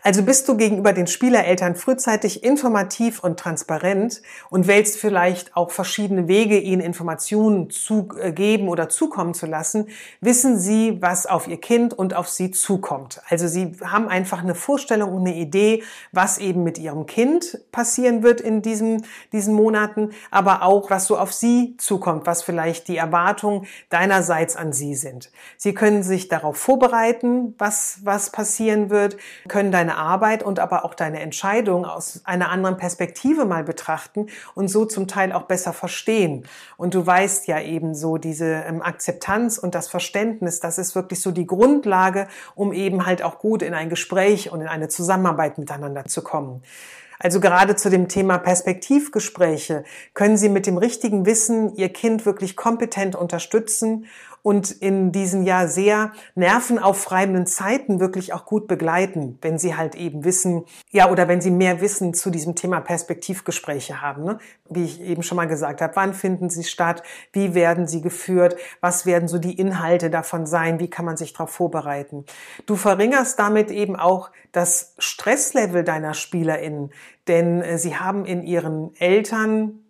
Also 0.03 0.23
bist 0.23 0.49
du 0.49 0.57
gegenüber 0.57 0.93
den 0.93 1.07
Spielereltern 1.07 1.75
frühzeitig 1.75 2.45
informativ 2.45 3.23
und 3.23 3.39
transparent 3.39 4.23
und 4.51 4.67
wählst 4.67 4.99
vielleicht 4.99 5.57
auch 5.57 5.71
verschiedene 5.71 6.29
Wege, 6.29 6.59
ihnen 6.59 6.81
Informationen 6.81 7.71
zu 7.71 8.09
äh, 8.21 8.33
geben 8.33 8.69
oder 8.69 8.89
zukommen 8.89 9.35
zu 9.35 9.47
lassen, 9.47 9.89
wissen 10.21 10.59
sie, 10.59 10.99
was 11.01 11.27
auf 11.27 11.49
ihr 11.49 11.61
Kind 11.61 11.95
und 11.95 12.15
auf 12.15 12.29
sie 12.29 12.51
zukommt. 12.51 13.21
Also 13.29 13.49
sie 13.49 13.73
haben 13.85 14.09
einfach 14.09 14.43
eine 14.43 14.55
Vorstellung 14.55 15.13
und 15.13 15.27
eine 15.27 15.37
Idee, 15.37 15.83
was 16.13 16.39
eben 16.39 16.63
mit 16.63 16.79
ihrem 16.79 17.07
Kind 17.07 17.59
passieren 17.73 18.23
wird 18.23 18.41
in 18.41 18.63
diesen, 18.63 19.05
diesen 19.33 19.55
Monaten, 19.55 20.11
aber 20.31 20.63
auch, 20.63 20.91
was 20.91 21.07
so 21.07 21.19
auf 21.19 21.33
sie 21.33 21.77
zukommt, 21.79 22.27
was 22.27 22.43
vielleicht 22.43 22.89
die 22.89 22.97
Erwartungen 22.97 23.67
deinerseits 23.91 24.57
an 24.57 24.73
sie 24.73 24.95
sind. 24.95 25.31
Sie 25.57 25.75
können 25.75 26.03
sich 26.03 26.29
darauf 26.29 26.57
vorbereiten, 26.57 27.55
was, 27.59 27.99
was 28.05 28.31
passieren 28.31 28.91
wird, 28.91 29.17
können 29.57 29.73
deine 29.73 29.97
Arbeit 29.97 30.43
und 30.43 30.61
aber 30.61 30.85
auch 30.85 30.93
deine 30.93 31.21
Entscheidung 31.21 31.87
aus 31.87 32.21
einer 32.25 32.51
anderen 32.51 32.77
Perspektive 32.77 33.47
mal 33.47 33.65
betrachten 33.65 34.27
und 34.55 34.69
so 34.69 34.85
zum 34.85 35.09
Teil 35.09 35.33
auch 35.33 35.45
besser 35.45 35.73
verstehen. 35.73 36.47
Und 36.77 36.93
du 36.93 37.07
weißt 37.07 37.47
ja 37.47 37.59
eben 37.59 37.95
so 37.95 38.19
diese 38.19 38.65
ähm, 38.69 38.83
Akzeptanz 38.83 39.57
und 39.57 39.75
das 39.75 39.89
Verständnis, 39.89 40.61
das 40.61 40.77
ist 40.77 40.95
wirklich 40.95 41.23
so 41.23 41.31
die 41.31 41.47
Grundlage, 41.47 42.29
um 42.55 42.75
eben 42.75 43.07
halt 43.07 43.23
auch 43.23 43.39
gut 43.39 43.63
in 43.63 43.73
ein 43.73 43.89
Gespräch 43.89 44.53
und 44.53 44.61
in 44.61 44.69
eine 44.69 44.89
Zusammenarbeit 44.89 45.57
miteinander 45.57 46.05
zu 46.05 46.21
kommen. 46.21 46.63
Also 47.19 47.41
gerade 47.41 47.77
zu 47.77 47.89
dem 47.89 48.09
Thema 48.09 48.37
Perspektivgespräche 48.37 49.85
können 50.13 50.37
Sie 50.37 50.51
mit 50.51 50.67
dem 50.67 50.77
richtigen 50.77 51.25
Wissen 51.25 51.75
Ihr 51.77 51.89
Kind 51.89 52.27
wirklich 52.27 52.57
kompetent 52.57 53.17
unterstützen 53.17 54.05
und 54.47 54.71
in 54.71 55.11
diesen 55.11 55.43
ja 55.43 55.67
sehr 55.67 56.13
nervenaufreibenden 56.37 57.47
Zeiten 57.47 57.99
wirklich 57.99 58.33
auch 58.33 58.45
gut 58.45 58.69
begleiten, 58.69 59.41
wenn 59.43 59.59
sie 59.59 59.75
halt 59.75 59.97
eben 59.97 60.23
wissen, 60.23 60.67
ja, 60.93 61.11
oder 61.11 61.27
wenn 61.27 61.41
sie 61.41 61.51
mehr 61.51 61.81
Wissen 61.81 62.15
zu 62.15 62.31
diesem 62.31 62.55
Thema 62.55 62.79
Perspektivgespräche 62.79 64.01
haben. 64.03 64.23
Ne? 64.23 64.39
Wie 64.71 64.85
ich 64.85 65.01
eben 65.01 65.25
schon 65.25 65.35
mal 65.35 65.49
gesagt 65.49 65.81
habe, 65.81 65.97
wann 65.97 66.15
finden 66.15 66.49
sie 66.49 66.63
statt, 66.63 67.03
wie 67.33 67.55
werden 67.55 67.89
sie 67.89 68.03
geführt, 68.03 68.55
was 68.81 69.05
werden 69.05 69.27
so 69.27 69.39
die 69.39 69.59
Inhalte 69.59 70.11
davon 70.11 70.47
sein, 70.47 70.79
wie 70.79 70.91
kann 70.91 71.07
man 71.07 71.17
sich 71.17 71.33
darauf 71.33 71.51
vorbereiten. 71.51 72.25
Du 72.67 72.77
verringerst 72.77 73.41
damit 73.41 73.73
eben 73.73 73.97
auch 73.97 74.31
das 74.53 74.95
Stresslevel 74.99 75.83
deiner 75.83 76.15
SpielerInnen, 76.15 76.93
denn 77.27 77.63
äh, 77.63 77.79
sie 77.79 77.97
haben 77.97 78.25
in 78.25 78.45
ihren 78.45 78.95
Eltern 78.95 79.81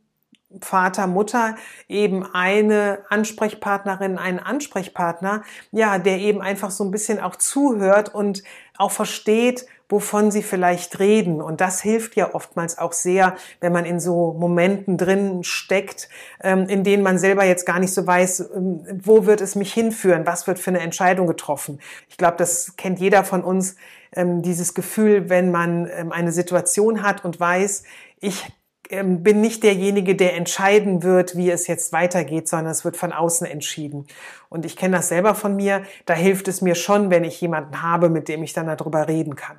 Vater, 0.61 1.07
Mutter 1.07 1.57
eben 1.89 2.25
eine 2.25 3.01
Ansprechpartnerin, 3.09 4.17
einen 4.19 4.39
Ansprechpartner, 4.39 5.43
ja, 5.73 5.99
der 5.99 6.19
eben 6.19 6.41
einfach 6.41 6.71
so 6.71 6.85
ein 6.85 6.91
bisschen 6.91 7.21
auch 7.21 7.37
zuhört 7.37 8.15
und 8.15 8.43
auch 8.79 8.91
versteht, 8.93 9.67
wovon 9.89 10.31
sie 10.31 10.43
vielleicht 10.43 10.99
reden. 10.99 11.41
Und 11.41 11.61
das 11.61 11.81
hilft 11.81 12.17
ja 12.17 12.35
oftmals 12.35 12.79
auch 12.79 12.93
sehr, 12.93 13.37
wenn 13.61 13.73
man 13.73 13.85
in 13.85 14.01
so 14.01 14.33
Momenten 14.33 14.97
drin 14.97 15.45
steckt, 15.45 16.09
ähm, 16.43 16.69
in 16.69 16.85
denen 16.85 17.03
man 17.03 17.19
selber 17.19 17.45
jetzt 17.45 17.67
gar 17.67 17.79
nicht 17.79 17.95
so 17.95 18.07
weiß, 18.07 18.51
ähm, 18.55 18.85
wo 19.03 19.27
wird 19.27 19.41
es 19.41 19.55
mich 19.55 19.73
hinführen, 19.73 20.27
was 20.27 20.47
wird 20.47 20.59
für 20.59 20.71
eine 20.71 20.81
Entscheidung 20.81 21.27
getroffen. 21.27 21.81
Ich 22.09 22.17
glaube, 22.17 22.37
das 22.39 22.77
kennt 22.77 22.99
jeder 22.99 23.25
von 23.25 23.45
uns, 23.45 23.77
ähm, 24.13 24.43
dieses 24.43 24.75
Gefühl, 24.75 25.29
wenn 25.29 25.51
man 25.51 25.87
eine 26.11 26.33
Situation 26.33 27.03
hat 27.03 27.25
und 27.25 27.39
weiß, 27.39 27.83
ich 28.21 28.45
bin 28.89 29.41
nicht 29.41 29.63
derjenige, 29.63 30.15
der 30.15 30.35
entscheiden 30.35 31.03
wird, 31.03 31.37
wie 31.37 31.51
es 31.51 31.67
jetzt 31.67 31.93
weitergeht, 31.93 32.49
sondern 32.49 32.71
es 32.73 32.85
wird 32.85 32.97
von 32.97 33.13
außen 33.13 33.47
entschieden. 33.47 34.07
Und 34.49 34.65
ich 34.65 34.77
kenne 34.77 34.97
das 34.97 35.09
selber 35.09 35.35
von 35.35 35.57
mir. 35.57 35.83
Da 36.05 36.15
hilft 36.15 36.49
es 36.49 36.63
mir 36.63 36.75
schon, 36.75 37.11
wenn 37.11 37.25
ich 37.25 37.41
jemanden 37.41 37.83
habe, 37.83 38.09
mit 38.09 38.29
dem 38.29 38.43
ich 38.43 38.53
dann 38.53 38.67
darüber 38.67 39.09
reden 39.09 39.37
kann. 39.37 39.57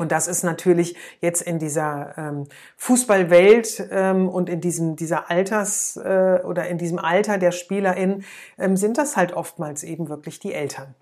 Und 0.00 0.12
das 0.12 0.28
ist 0.28 0.44
natürlich 0.44 0.96
jetzt 1.20 1.42
in 1.42 1.58
dieser 1.58 2.14
ähm, 2.16 2.46
Fußballwelt 2.78 3.86
ähm, 3.90 4.30
und 4.30 4.48
in 4.48 4.62
diesem 4.62 4.96
dieser 4.96 5.30
Alters 5.30 5.98
äh, 5.98 6.40
oder 6.42 6.68
in 6.68 6.78
diesem 6.78 6.98
Alter 6.98 7.36
der 7.36 7.52
SpielerInnen 7.52 8.24
ähm, 8.56 8.78
sind 8.78 8.96
das 8.96 9.18
halt 9.18 9.34
oftmals 9.34 9.82
eben 9.82 10.08
wirklich 10.08 10.40
die 10.40 10.54
Eltern. 10.54 10.94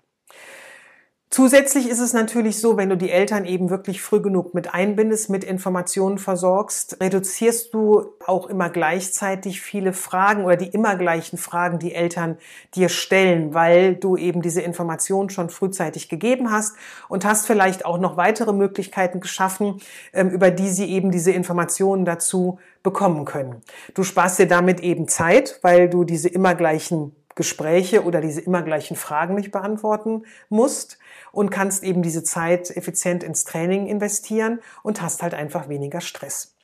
Zusätzlich 1.31 1.87
ist 1.87 1.99
es 1.99 2.13
natürlich 2.13 2.59
so, 2.59 2.75
wenn 2.75 2.89
du 2.89 2.97
die 2.97 3.11
Eltern 3.11 3.45
eben 3.45 3.69
wirklich 3.69 4.01
früh 4.01 4.19
genug 4.19 4.55
mit 4.55 4.73
einbindest, 4.73 5.29
mit 5.29 5.43
Informationen 5.43 6.17
versorgst, 6.17 6.97
reduzierst 6.99 7.71
du 7.71 8.13
auch 8.25 8.47
immer 8.47 8.71
gleichzeitig 8.71 9.61
viele 9.61 9.93
Fragen 9.93 10.45
oder 10.45 10.55
die 10.55 10.69
immer 10.69 10.95
gleichen 10.95 11.37
Fragen, 11.37 11.77
die 11.77 11.93
Eltern 11.93 12.39
dir 12.73 12.89
stellen, 12.89 13.53
weil 13.53 13.95
du 13.95 14.17
eben 14.17 14.41
diese 14.41 14.61
Informationen 14.61 15.29
schon 15.29 15.51
frühzeitig 15.51 16.09
gegeben 16.09 16.49
hast 16.49 16.75
und 17.09 17.25
hast 17.25 17.45
vielleicht 17.45 17.85
auch 17.85 17.99
noch 17.99 18.17
weitere 18.17 18.51
Möglichkeiten 18.51 19.19
geschaffen, 19.19 19.81
ähm, 20.13 20.31
über 20.31 20.49
die 20.49 20.69
sie 20.69 20.89
eben 20.89 21.11
diese 21.11 21.31
Informationen 21.31 22.05
dazu 22.05 22.57
bekommen 22.81 23.25
können. 23.25 23.61
Du 23.93 24.01
sparst 24.01 24.39
dir 24.39 24.47
damit 24.47 24.79
eben 24.79 25.07
Zeit, 25.07 25.59
weil 25.61 25.89
du 25.89 26.05
diese 26.05 26.27
immer 26.27 26.55
gleichen 26.55 27.15
Gespräche 27.39 28.03
oder 28.03 28.19
diese 28.19 28.41
immer 28.41 28.63
gleichen 28.63 28.97
Fragen 28.97 29.35
nicht 29.35 29.51
beantworten 29.51 30.23
musst 30.49 30.99
und 31.31 31.51
kannst 31.51 31.85
eben 31.85 32.01
diese 32.01 32.21
Zeit 32.21 32.69
effizient 32.69 33.23
ins 33.23 33.45
Training 33.45 33.87
investieren 33.87 34.59
und 34.83 35.01
hast 35.01 35.23
halt 35.23 35.33
einfach 35.33 35.69
weniger 35.69 36.01
Stress. 36.01 36.57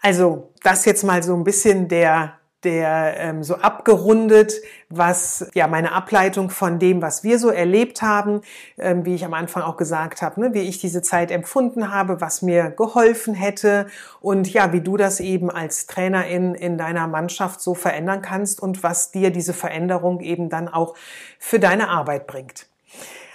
Also 0.00 0.50
das 0.62 0.86
jetzt 0.86 1.04
mal 1.04 1.22
so 1.22 1.36
ein 1.36 1.44
bisschen 1.44 1.88
der 1.88 2.38
der 2.64 3.16
ähm, 3.18 3.42
so 3.42 3.56
abgerundet, 3.56 4.54
was 4.88 5.46
ja 5.54 5.66
meine 5.66 5.92
Ableitung 5.92 6.50
von 6.50 6.78
dem, 6.78 7.02
was 7.02 7.24
wir 7.24 7.38
so 7.38 7.50
erlebt 7.50 8.02
haben, 8.02 8.42
ähm, 8.78 9.04
wie 9.04 9.14
ich 9.14 9.24
am 9.24 9.34
Anfang 9.34 9.62
auch 9.62 9.76
gesagt 9.76 10.22
habe, 10.22 10.40
ne, 10.40 10.54
wie 10.54 10.60
ich 10.60 10.78
diese 10.78 11.02
Zeit 11.02 11.30
empfunden 11.30 11.92
habe, 11.92 12.20
was 12.20 12.42
mir 12.42 12.70
geholfen 12.70 13.34
hätte 13.34 13.86
und 14.20 14.52
ja, 14.52 14.72
wie 14.72 14.80
du 14.80 14.96
das 14.96 15.20
eben 15.20 15.50
als 15.50 15.86
Trainerin 15.86 16.54
in 16.54 16.78
deiner 16.78 17.06
Mannschaft 17.06 17.60
so 17.60 17.74
verändern 17.74 18.22
kannst 18.22 18.60
und 18.60 18.82
was 18.82 19.10
dir 19.10 19.30
diese 19.30 19.52
Veränderung 19.52 20.20
eben 20.20 20.48
dann 20.48 20.68
auch 20.68 20.94
für 21.38 21.58
deine 21.58 21.88
Arbeit 21.88 22.26
bringt. 22.26 22.66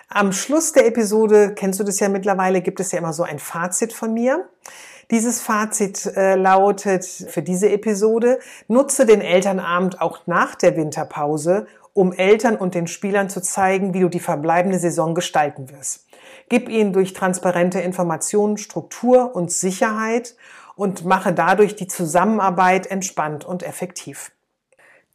Am 0.09 0.31
Schluss 0.31 0.71
der 0.71 0.87
Episode, 0.87 1.53
kennst 1.53 1.81
du 1.81 1.83
das 1.83 1.99
ja 1.99 2.07
mittlerweile, 2.07 2.61
gibt 2.61 2.79
es 2.79 2.93
ja 2.93 2.99
immer 2.99 3.11
so 3.11 3.23
ein 3.23 3.39
Fazit 3.39 3.91
von 3.91 4.13
mir. 4.13 4.47
Dieses 5.09 5.41
Fazit 5.41 6.05
äh, 6.05 6.35
lautet 6.35 7.05
für 7.05 7.41
diese 7.41 7.69
Episode, 7.69 8.39
nutze 8.67 9.05
den 9.05 9.21
Elternabend 9.21 10.01
auch 10.01 10.27
nach 10.27 10.55
der 10.55 10.75
Winterpause, 10.75 11.65
um 11.93 12.11
Eltern 12.11 12.57
und 12.57 12.75
den 12.75 12.87
Spielern 12.87 13.29
zu 13.29 13.41
zeigen, 13.41 13.93
wie 13.93 14.01
du 14.01 14.09
die 14.09 14.19
verbleibende 14.19 14.79
Saison 14.79 15.15
gestalten 15.15 15.71
wirst. 15.71 16.05
Gib 16.49 16.67
ihnen 16.67 16.91
durch 16.91 17.13
transparente 17.13 17.79
Informationen 17.79 18.57
Struktur 18.57 19.33
und 19.33 19.51
Sicherheit 19.51 20.35
und 20.75 21.05
mache 21.05 21.31
dadurch 21.33 21.75
die 21.75 21.87
Zusammenarbeit 21.87 22.87
entspannt 22.87 23.45
und 23.45 23.63
effektiv. 23.63 24.31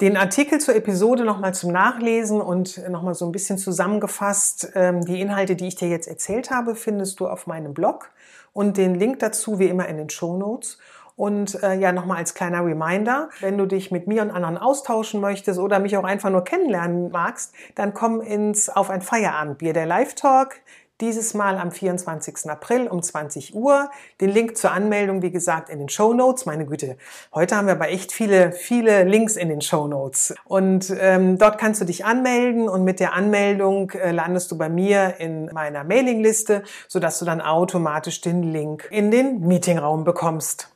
Den 0.01 0.17
Artikel 0.17 0.59
zur 0.59 0.75
Episode 0.75 1.25
nochmal 1.25 1.55
zum 1.55 1.71
Nachlesen 1.71 2.41
und 2.41 2.89
nochmal 2.89 3.15
so 3.15 3.27
ein 3.27 3.31
bisschen 3.31 3.59
zusammengefasst, 3.59 4.73
ähm, 4.75 5.05
die 5.05 5.21
Inhalte, 5.21 5.55
die 5.55 5.69
ich 5.69 5.77
dir 5.77 5.89
jetzt 5.89 6.09
erzählt 6.09 6.51
habe, 6.51 6.75
findest 6.75 7.21
du 7.21 7.29
auf 7.29 7.47
meinem 7.47 7.75
Blog 7.75 8.11
und 8.53 8.77
den 8.77 8.95
Link 8.95 9.19
dazu 9.21 9.59
wie 9.59 9.67
immer 9.67 9.89
in 9.89 9.97
den 9.97 10.11
Show 10.11 10.37
Notes. 10.37 10.79
Und 11.15 11.63
äh, 11.63 11.75
ja, 11.75 11.93
nochmal 11.93 12.19
als 12.19 12.35
kleiner 12.35 12.65
Reminder, 12.65 13.29
wenn 13.41 13.59
du 13.59 13.67
dich 13.67 13.91
mit 13.91 14.07
mir 14.07 14.23
und 14.23 14.31
anderen 14.31 14.57
austauschen 14.57 15.21
möchtest 15.21 15.59
oder 15.59 15.79
mich 15.79 15.97
auch 15.97 16.05
einfach 16.05 16.31
nur 16.31 16.43
kennenlernen 16.43 17.11
magst, 17.11 17.55
dann 17.75 17.93
komm 17.93 18.23
ins 18.23 18.71
Auf 18.71 18.89
ein 18.89 19.03
Feierabendbier, 19.03 19.75
der 19.75 19.87
Live-Talk. 19.87 20.57
Dieses 21.03 21.35
Mal 21.35 21.59
am 21.59 21.73
24. 21.73 22.49
April 22.49 22.87
um 22.87 23.03
20 23.03 23.57
Uhr. 23.57 23.91
Den 24.21 24.31
Link 24.31 24.57
zur 24.57 24.71
Anmeldung, 24.71 25.21
wie 25.21 25.33
gesagt, 25.33 25.69
in 25.69 25.81
den 25.81 25.89
Show 25.89 26.15
Notes. 26.15 26.47
Meine 26.47 26.65
Güte, 26.65 26.97
heute 27.35 27.57
haben 27.57 27.67
wir 27.67 27.75
aber 27.75 27.89
echt 27.89 28.13
viele, 28.13 28.53
viele 28.53 29.03
Links 29.03 29.35
in 29.35 29.49
den 29.49 29.61
Show 29.63 29.89
Notes. 29.89 30.33
Und 30.45 30.95
ähm, 30.97 31.39
dort 31.39 31.59
kannst 31.59 31.81
du 31.81 31.85
dich 31.85 32.05
anmelden 32.05 32.69
und 32.69 32.85
mit 32.85 33.01
der 33.01 33.15
Anmeldung 33.15 33.91
äh, 33.91 34.13
landest 34.13 34.53
du 34.53 34.57
bei 34.57 34.69
mir 34.69 35.17
in 35.19 35.47
meiner 35.47 35.83
Mailingliste, 35.83 36.63
sodass 36.87 37.19
du 37.19 37.25
dann 37.25 37.41
automatisch 37.41 38.21
den 38.21 38.45
Link 38.45 38.87
in 38.93 39.11
den 39.11 39.41
Meetingraum 39.41 40.05
bekommst. 40.05 40.69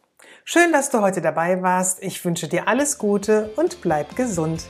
Schön, 0.44 0.72
dass 0.72 0.90
du 0.90 1.02
heute 1.02 1.20
dabei 1.20 1.62
warst. 1.62 2.02
Ich 2.02 2.24
wünsche 2.24 2.48
dir 2.48 2.66
alles 2.66 2.98
Gute 2.98 3.52
und 3.54 3.80
bleib 3.80 4.16
gesund. 4.16 4.64